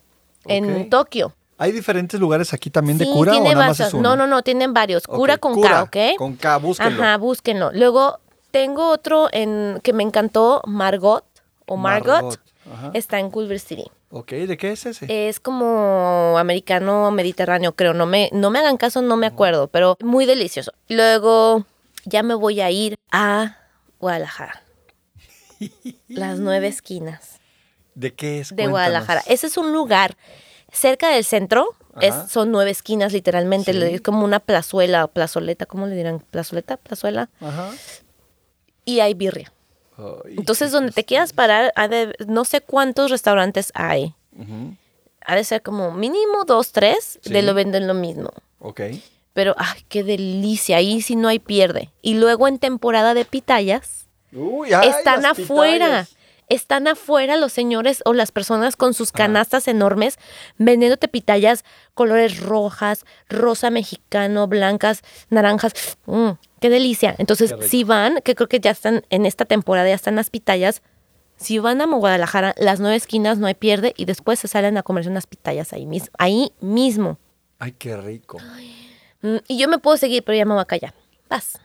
[0.45, 0.89] en Ok.
[0.89, 1.35] Tokio.
[1.57, 3.87] ¿Hay diferentes lugares aquí también de Sí, cura o tiene nada más varios.
[3.89, 4.11] es uno?
[4.11, 5.07] No, no, no, tienen varios.
[5.07, 6.17] Cura con cura, K, ¿ok?
[6.17, 7.03] Con K, búsquenlo.
[7.03, 7.71] Ajá, búsquenlo.
[7.73, 8.19] Luego
[8.51, 11.25] tengo otro en que me encantó, Margot
[11.65, 12.13] o Margot.
[12.23, 12.39] Margot,
[12.73, 12.91] ajá.
[12.93, 13.91] Está en Culver City.
[14.09, 15.27] Ok, ¿de qué es ese?
[15.27, 17.93] Es como americano mediterráneo, creo.
[17.93, 20.71] No me, no me hagan caso, no me acuerdo, pero muy delicioso.
[20.87, 21.65] Luego
[22.05, 23.57] ya me voy a ir a
[24.01, 24.63] Guadalajara.
[26.07, 27.39] Las nueve esquinas
[27.93, 28.49] ¿De qué es?
[28.49, 28.71] de Cuéntanos.
[28.71, 29.21] Guadalajara.
[29.27, 30.17] Ese es un lugar
[30.71, 31.75] cerca del centro.
[31.99, 33.73] Es, son nueve esquinas, literalmente.
[33.73, 33.81] Sí.
[33.83, 35.65] Es como una plazuela o plazoleta.
[35.65, 36.19] ¿Cómo le dirán?
[36.19, 36.77] ¿Plazoleta?
[36.77, 37.29] ¿Plazuela?
[37.41, 37.69] Ajá.
[38.85, 39.51] Y hay birria.
[40.25, 44.15] Entonces, donde te quieras parar, de- no sé cuántos restaurantes hay.
[44.35, 44.75] Ujú,
[45.27, 47.31] Ha de ser como mínimo dos, tres, Sí.
[47.31, 48.31] de lo venden lo mismo.
[48.59, 48.81] Ok.
[49.33, 50.77] Pero, ay, qué delicia.
[50.77, 51.91] Ahí sí no hay pierde.
[52.01, 55.85] Y luego en temporada de pitayas, Uy, ay, están afuera.
[55.85, 56.15] pitayas.
[56.49, 60.19] Están afuera los señores o las personas con sus canastas enormes
[60.57, 61.63] vendiéndote pitayas
[61.93, 65.71] colores rojas, rosa mexicano, blancas, naranjas.
[66.07, 67.15] Mm, qué delicia.
[67.19, 70.29] Entonces, Qué si van, que creo que ya están en esta temporada, ya están las
[70.29, 70.81] pitayas.
[71.37, 74.83] Si van a Guadalajara, las nueve esquinas no hay pierde y después se salen a
[74.83, 76.09] comerse unas pitayas ahí mismo.
[76.17, 77.17] Ahí mismo.
[77.59, 78.39] Ay, qué rico.
[78.39, 78.80] Mm,
[79.47, 80.93] Y yo me puedo seguir, pero ya me voy a callar.
[81.29, 81.59] Vas.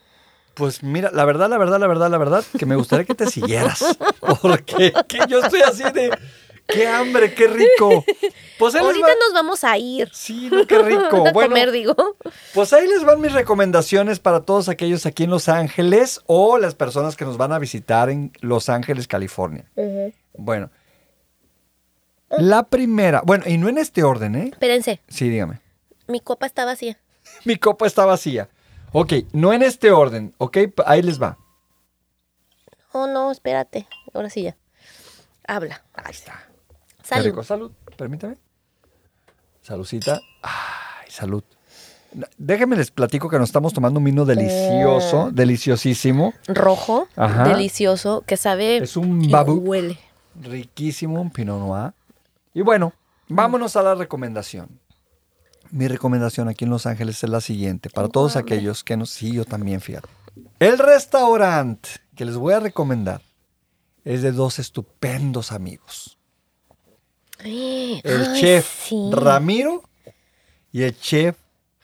[0.55, 3.27] Pues mira, la verdad, la verdad, la verdad, la verdad, que me gustaría que te
[3.27, 3.85] siguieras.
[4.43, 6.11] Porque que yo estoy así de,
[6.67, 8.05] qué hambre, qué rico.
[8.59, 10.09] Pues Ahorita va- nos vamos a ir.
[10.15, 11.27] Sí, no, qué rico.
[11.27, 11.95] a Bueno, comer, digo.
[12.55, 16.75] pues ahí les van mis recomendaciones para todos aquellos aquí en Los Ángeles o las
[16.75, 19.71] personas que nos van a visitar en Los Ángeles, California.
[20.39, 20.71] Bueno,
[22.31, 24.49] la primera, bueno, y no en este orden, ¿eh?
[24.53, 25.61] Espérense, Sí, dígame.
[26.09, 26.99] mi copa está vacía.
[27.45, 28.49] Mi copa está vacía.
[28.93, 31.39] Ok, no en este orden, ok, ahí les va.
[32.93, 33.87] Oh, no, espérate.
[34.15, 34.57] Ahora sí ya.
[35.47, 35.85] Habla.
[35.95, 36.49] Ahí está.
[37.03, 37.25] Salud.
[37.27, 37.73] rico, salud.
[37.97, 38.37] Permítame.
[39.63, 40.21] Saludcita.
[40.43, 41.43] Ay, salud.
[42.39, 47.45] Déjenme les platico que nos estamos tomando un vino delicioso, deliciosísimo, Rojo, Ajá.
[47.49, 49.55] delicioso, que sabe Es un Babu.
[49.57, 49.99] huele.
[50.41, 51.93] riquísimo, un Pinot Noir.
[52.55, 52.95] Y bueno,
[53.29, 54.81] vámonos a la recomendación.
[55.71, 59.11] Mi recomendación aquí en Los Ángeles es la siguiente, para todos aquellos que nos...
[59.11, 60.09] Sí, yo también, fíjate.
[60.59, 63.21] El restaurante que les voy a recomendar
[64.05, 66.19] es de dos estupendos amigos.
[67.41, 68.97] El Ay, chef sí.
[69.13, 69.83] Ramiro
[70.73, 71.37] y el chef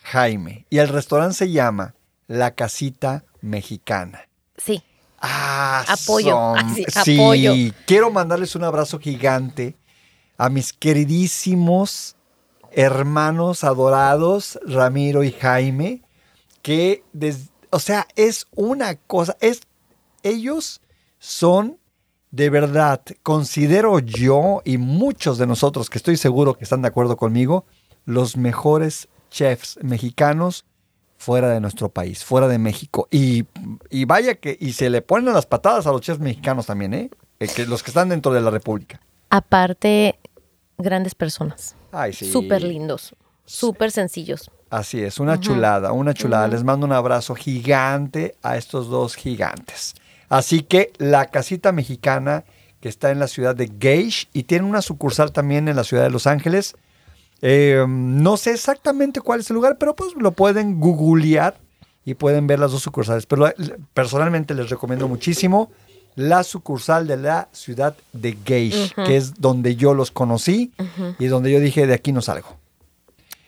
[0.05, 0.67] Jaime.
[0.71, 1.95] Y el restaurante se llama
[2.27, 4.23] La Casita Mexicana.
[4.57, 4.83] Sí.
[5.21, 6.31] Ah, Apoyo.
[6.31, 7.53] son- sí, sí, apoyo.
[7.87, 9.77] quiero mandarles un abrazo gigante
[10.39, 12.17] a mis queridísimos
[12.75, 16.03] hermanos adorados, Ramiro y Jaime,
[16.63, 19.63] que, des- o sea, es una cosa, es,
[20.23, 20.81] ellos
[21.19, 21.79] son
[22.31, 27.19] de verdad, considero yo y muchos de nosotros que estoy seguro que están de acuerdo
[27.19, 27.67] conmigo,
[28.07, 30.65] los mejores chefs mexicanos
[31.19, 33.07] fuera de nuestro país, fuera de México.
[33.11, 33.45] Y,
[33.91, 37.11] y vaya que, y se le ponen las patadas a los chefs mexicanos también, ¿eh?
[37.39, 38.99] Eh, los que están dentro de la República.
[39.29, 40.19] Aparte,
[40.79, 41.77] grandes personas.
[41.93, 42.31] Ay, sí.
[42.31, 43.15] Súper lindos.
[43.45, 44.51] Súper sencillos.
[44.71, 46.49] Así es, una chulada, una chulada.
[46.49, 49.95] Les mando un abrazo gigante a estos dos gigantes.
[50.31, 52.45] Así que la casita mexicana
[52.81, 56.03] que está en la ciudad de Gage y tiene una sucursal también en la ciudad
[56.03, 56.75] de Los Ángeles.
[57.43, 61.59] Eh, no sé exactamente cuál es el lugar, pero pues lo pueden googlear
[62.05, 63.27] y pueden ver las dos sucursales.
[63.27, 63.55] Pero eh,
[63.95, 65.71] personalmente les recomiendo muchísimo
[66.15, 70.73] la sucursal de la ciudad de Gage, que es donde yo los conocí
[71.19, 72.59] y donde yo dije, de aquí no salgo.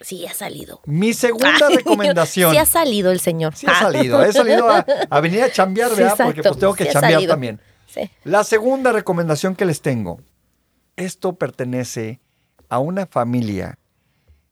[0.01, 0.81] Sí, ha salido.
[0.85, 2.51] Mi segunda recomendación.
[2.51, 3.55] Sí ha salido el señor.
[3.55, 4.23] Sí ha salido.
[4.23, 6.15] He salido a, a venir a chambear, ¿verdad?
[6.17, 7.59] Porque pues tengo que Sí chambear también.
[7.87, 8.09] Sí.
[8.23, 10.19] La segunda recomendación que les tengo.
[10.95, 12.19] Esto pertenece
[12.69, 13.79] a una familia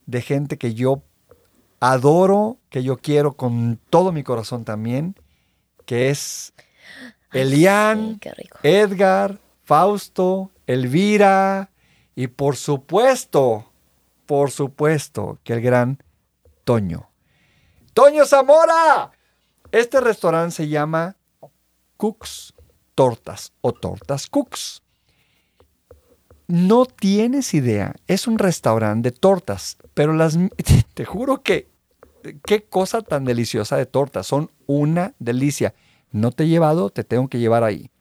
[0.05, 1.03] de gente que yo
[1.79, 5.15] adoro, que yo quiero con todo mi corazón también,
[5.85, 6.53] que es
[7.33, 8.49] Elian, Sí.
[8.63, 11.69] Edgar, Fausto, Elvira
[12.15, 13.71] y por supuesto,
[14.25, 16.01] por supuesto que el gran
[16.63, 17.09] Toño.
[17.93, 19.11] Toño Zamora.
[19.71, 21.15] Este restaurante se llama
[21.97, 22.53] Cooks
[22.95, 24.81] Tortas o Tortas Cooks.
[26.47, 30.37] No tienes idea, es un restaurante de tortas, pero las
[30.93, 31.69] te juro que
[32.45, 35.73] qué cosa tan deliciosa de tortas, son una delicia.
[36.13, 37.91] No te he llevado, te tengo que llevar ahí,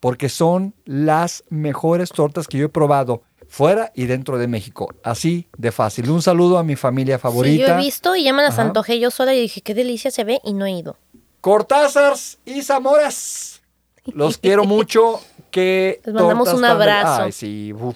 [0.00, 5.48] porque son las mejores tortas que yo he probado fuera y dentro de México, así
[5.56, 6.10] de fácil.
[6.10, 7.66] Un saludo a mi familia Sí, favorita.
[7.68, 8.62] yo he visto y ya me las Ajá.
[8.62, 10.96] antojé yo sola y dije, qué delicia se ve y no he ido.
[11.40, 13.62] Cortázars y Zamoras.
[14.06, 15.20] Los quiero mucho.
[15.50, 17.22] Que Les mandamos un tan abrazo.
[17.24, 17.72] Ay, sí.
[17.74, 17.94] uf.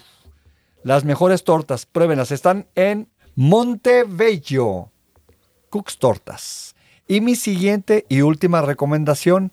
[0.82, 2.30] Las mejores tortas, pruébenlas.
[2.30, 4.90] Están en Montebello.
[5.70, 6.74] Cooks Tortas.
[7.08, 9.52] Y mi siguiente y última recomendación.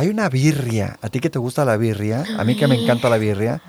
[0.00, 0.98] Hay una birria.
[1.02, 2.24] ¿A ti que te gusta la birria?
[2.38, 3.60] A mí que me encanta la birria.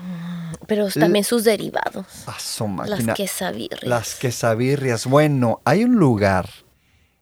[0.66, 2.06] Pero también sus derivados.
[2.26, 3.82] A su Las quesabirrias.
[3.82, 5.04] Las quesabirrias.
[5.04, 6.48] Bueno, hay un lugar.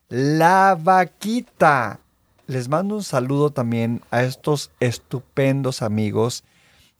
[0.07, 1.99] La Vaquita.
[2.47, 6.45] Les mando un saludo también a estos estupendos amigos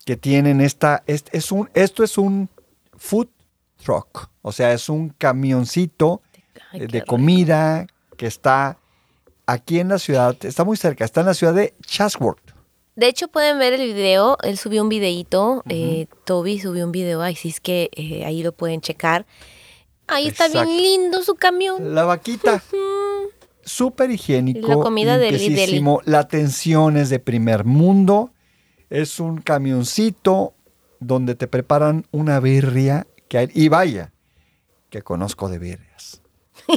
[0.06, 1.04] que tienen esta.
[1.08, 2.50] Es, es un, esto es un
[2.98, 3.30] food
[3.82, 4.30] truck.
[4.42, 6.22] O sea, es un camioncito
[6.74, 7.06] Ay, de rico.
[7.06, 7.88] comida
[8.18, 8.78] que está
[9.52, 10.36] aquí en la ciudad.
[10.44, 11.06] Está muy cerca.
[11.06, 12.40] Está en la ciudad de Chatsworth.
[12.96, 14.38] De hecho, pueden ver el video.
[14.44, 15.64] Él subió un videíto.
[15.70, 17.22] eh, Toby subió un video.
[17.22, 19.26] Así es que eh, ahí lo pueden checar.
[20.08, 21.96] Ahí está bien lindo su camión.
[21.96, 22.62] La vaquita.
[23.64, 24.68] Súper higiénico.
[24.68, 25.38] La comida deli.
[25.38, 28.32] limpiecísimo, La atención es de primer mundo.
[28.90, 30.54] Es un camioncito
[31.00, 33.08] donde te preparan una birria.
[33.30, 34.12] Que hay, y vaya,
[34.90, 35.91] que conozco de birrias.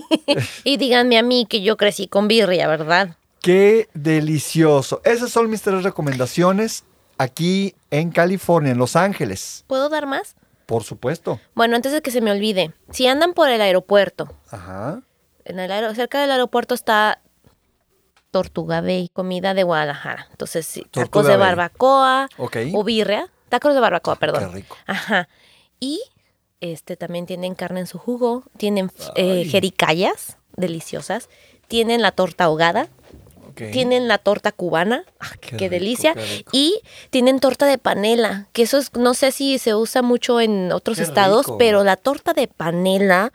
[0.64, 3.16] Y díganme a mí que yo crecí con birria, ¿verdad?
[3.40, 5.00] ¡Qué delicioso!
[5.04, 6.84] Esas son mis tres recomendaciones
[7.18, 9.64] aquí en California, en Los Ángeles.
[9.66, 10.34] ¿Puedo dar más?
[10.66, 11.40] Por supuesto.
[11.54, 15.02] Bueno, antes de que se me olvide, si andan por el aeropuerto, Ajá.
[15.44, 17.20] en el cerca del aeropuerto está
[18.30, 20.26] Tortuga Bay, comida de Guadalajara.
[20.30, 22.56] Entonces, sí, tacos Tortuga de barbacoa Ok.
[22.72, 23.30] o birria.
[23.50, 24.48] Tacos de barbacoa, perdón.
[24.48, 24.76] Qué rico.
[24.86, 25.28] Ajá.
[25.78, 26.00] Y
[26.72, 29.48] este también tienen carne en su jugo, tienen eh, Ay.
[29.48, 31.28] jericayas deliciosas,
[31.68, 32.88] tienen la torta ahogada,
[33.54, 36.80] tienen la torta cubana, ¡ah, Qué qué, rico, delicia, qué y
[37.10, 40.98] tienen torta de panela, que eso es, no sé si se usa mucho en otros
[40.98, 41.58] Qué estados, rico.
[41.58, 43.32] pero la torta de panela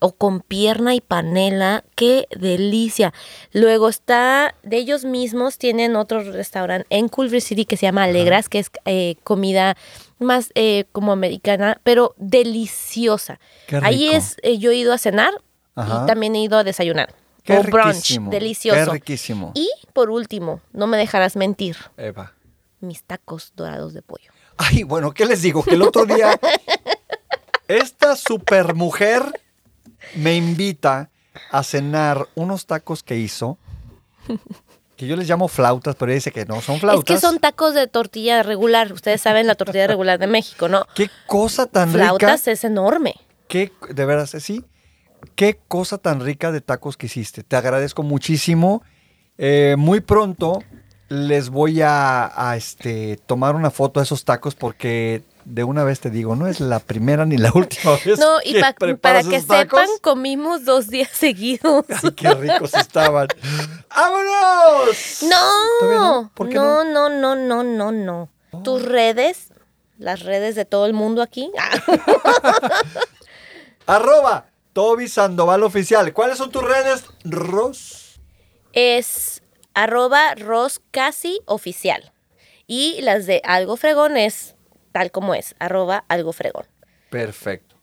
[0.00, 3.12] o con pierna y panela, qué delicia.
[3.52, 8.48] Luego está, de ellos mismos tienen otro restaurante en Culver City que se llama Alegras,
[8.48, 9.76] que es eh, comida
[10.18, 13.40] más eh, como americana, pero deliciosa.
[13.82, 15.32] Ahí es, eh, yo he ido a cenar
[15.74, 16.02] Ajá.
[16.02, 17.14] y también he ido a desayunar.
[17.44, 18.78] Qué o brunch, delicioso.
[18.78, 19.52] Qué riquísimo.
[19.54, 22.34] Y por último, no me dejarás mentir, Eva.
[22.80, 24.30] mis tacos dorados de pollo.
[24.56, 25.62] Ay, bueno, ¿qué les digo?
[25.64, 26.38] Que el otro día
[27.68, 29.22] esta supermujer
[30.14, 31.10] me invita
[31.50, 33.58] a cenar unos tacos que hizo,
[34.96, 37.10] que yo les llamo flautas, pero ella dice que no son flautas.
[37.16, 38.92] Es que son tacos de tortilla regular.
[38.92, 40.86] Ustedes saben la tortilla regular de México, ¿no?
[40.94, 42.52] Qué cosa tan Flautas rica.
[42.52, 43.14] es enorme.
[43.48, 44.64] Qué, de veras, sí.
[45.34, 47.42] Qué cosa tan rica de tacos que hiciste.
[47.42, 48.82] Te agradezco muchísimo.
[49.38, 50.62] Eh, muy pronto
[51.08, 56.00] les voy a, a, este, tomar una foto de esos tacos porque de una vez
[56.00, 59.22] te digo, no es la primera ni la última vez No, y que pa- para
[59.22, 59.80] que tacos.
[59.80, 61.84] sepan, comimos dos días seguidos.
[62.02, 63.28] Ay, qué ricos estaban.
[63.94, 65.18] ¡Vámonos!
[65.20, 66.30] ¿Todavía No, no?
[66.34, 68.28] ¿Por qué no, no, no, no, no, no.
[68.64, 69.48] Tus redes,
[69.98, 71.50] las redes de todo el mundo aquí.
[73.86, 76.12] Arroba Toby Sandoval Oficial.
[76.12, 78.02] ¿Cuáles son tus redes, Ros?
[78.72, 79.42] es
[79.74, 82.12] arroba roscasi oficial.
[82.66, 84.56] Y las de algo fregón es
[84.92, 86.66] tal como es, arroba algo fregón.
[87.10, 87.76] Perfecto.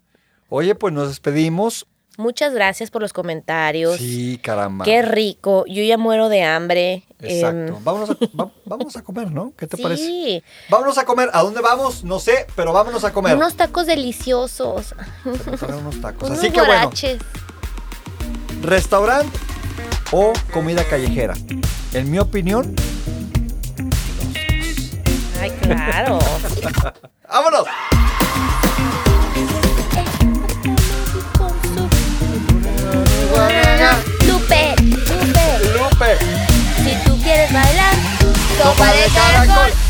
[0.49, 1.87] Oye, pues nos despedimos.
[2.19, 3.95] Muchas gracias por los comentarios.
[3.97, 4.83] Sí, caramba.
[4.83, 5.63] Qué rico.
[5.67, 7.03] Yo ya muero de hambre.
[7.21, 7.77] Exacto.
[7.77, 9.53] Em, Vámonos, a, va- vámonos a comer, ¿no?
[9.57, 10.03] ¿Qué te parece?
[10.05, 11.29] sí, Vámonos a comer.
[11.31, 12.03] ¿A dónde vamos?
[12.03, 13.37] No sé, pero vámonos a comer.
[13.37, 14.93] unos tacos deliciosos.
[15.23, 16.23] Unos tacos.
[16.29, 16.91] Unos Así que bueno,
[18.63, 19.39] restaurante
[20.11, 21.35] o comida callejera.
[21.93, 22.75] En mi opinión,
[25.41, 26.19] Ay, claro.
[27.29, 27.65] ¡vámonos!
[37.51, 37.93] bailar.
[38.61, 39.88] Copa de caracol.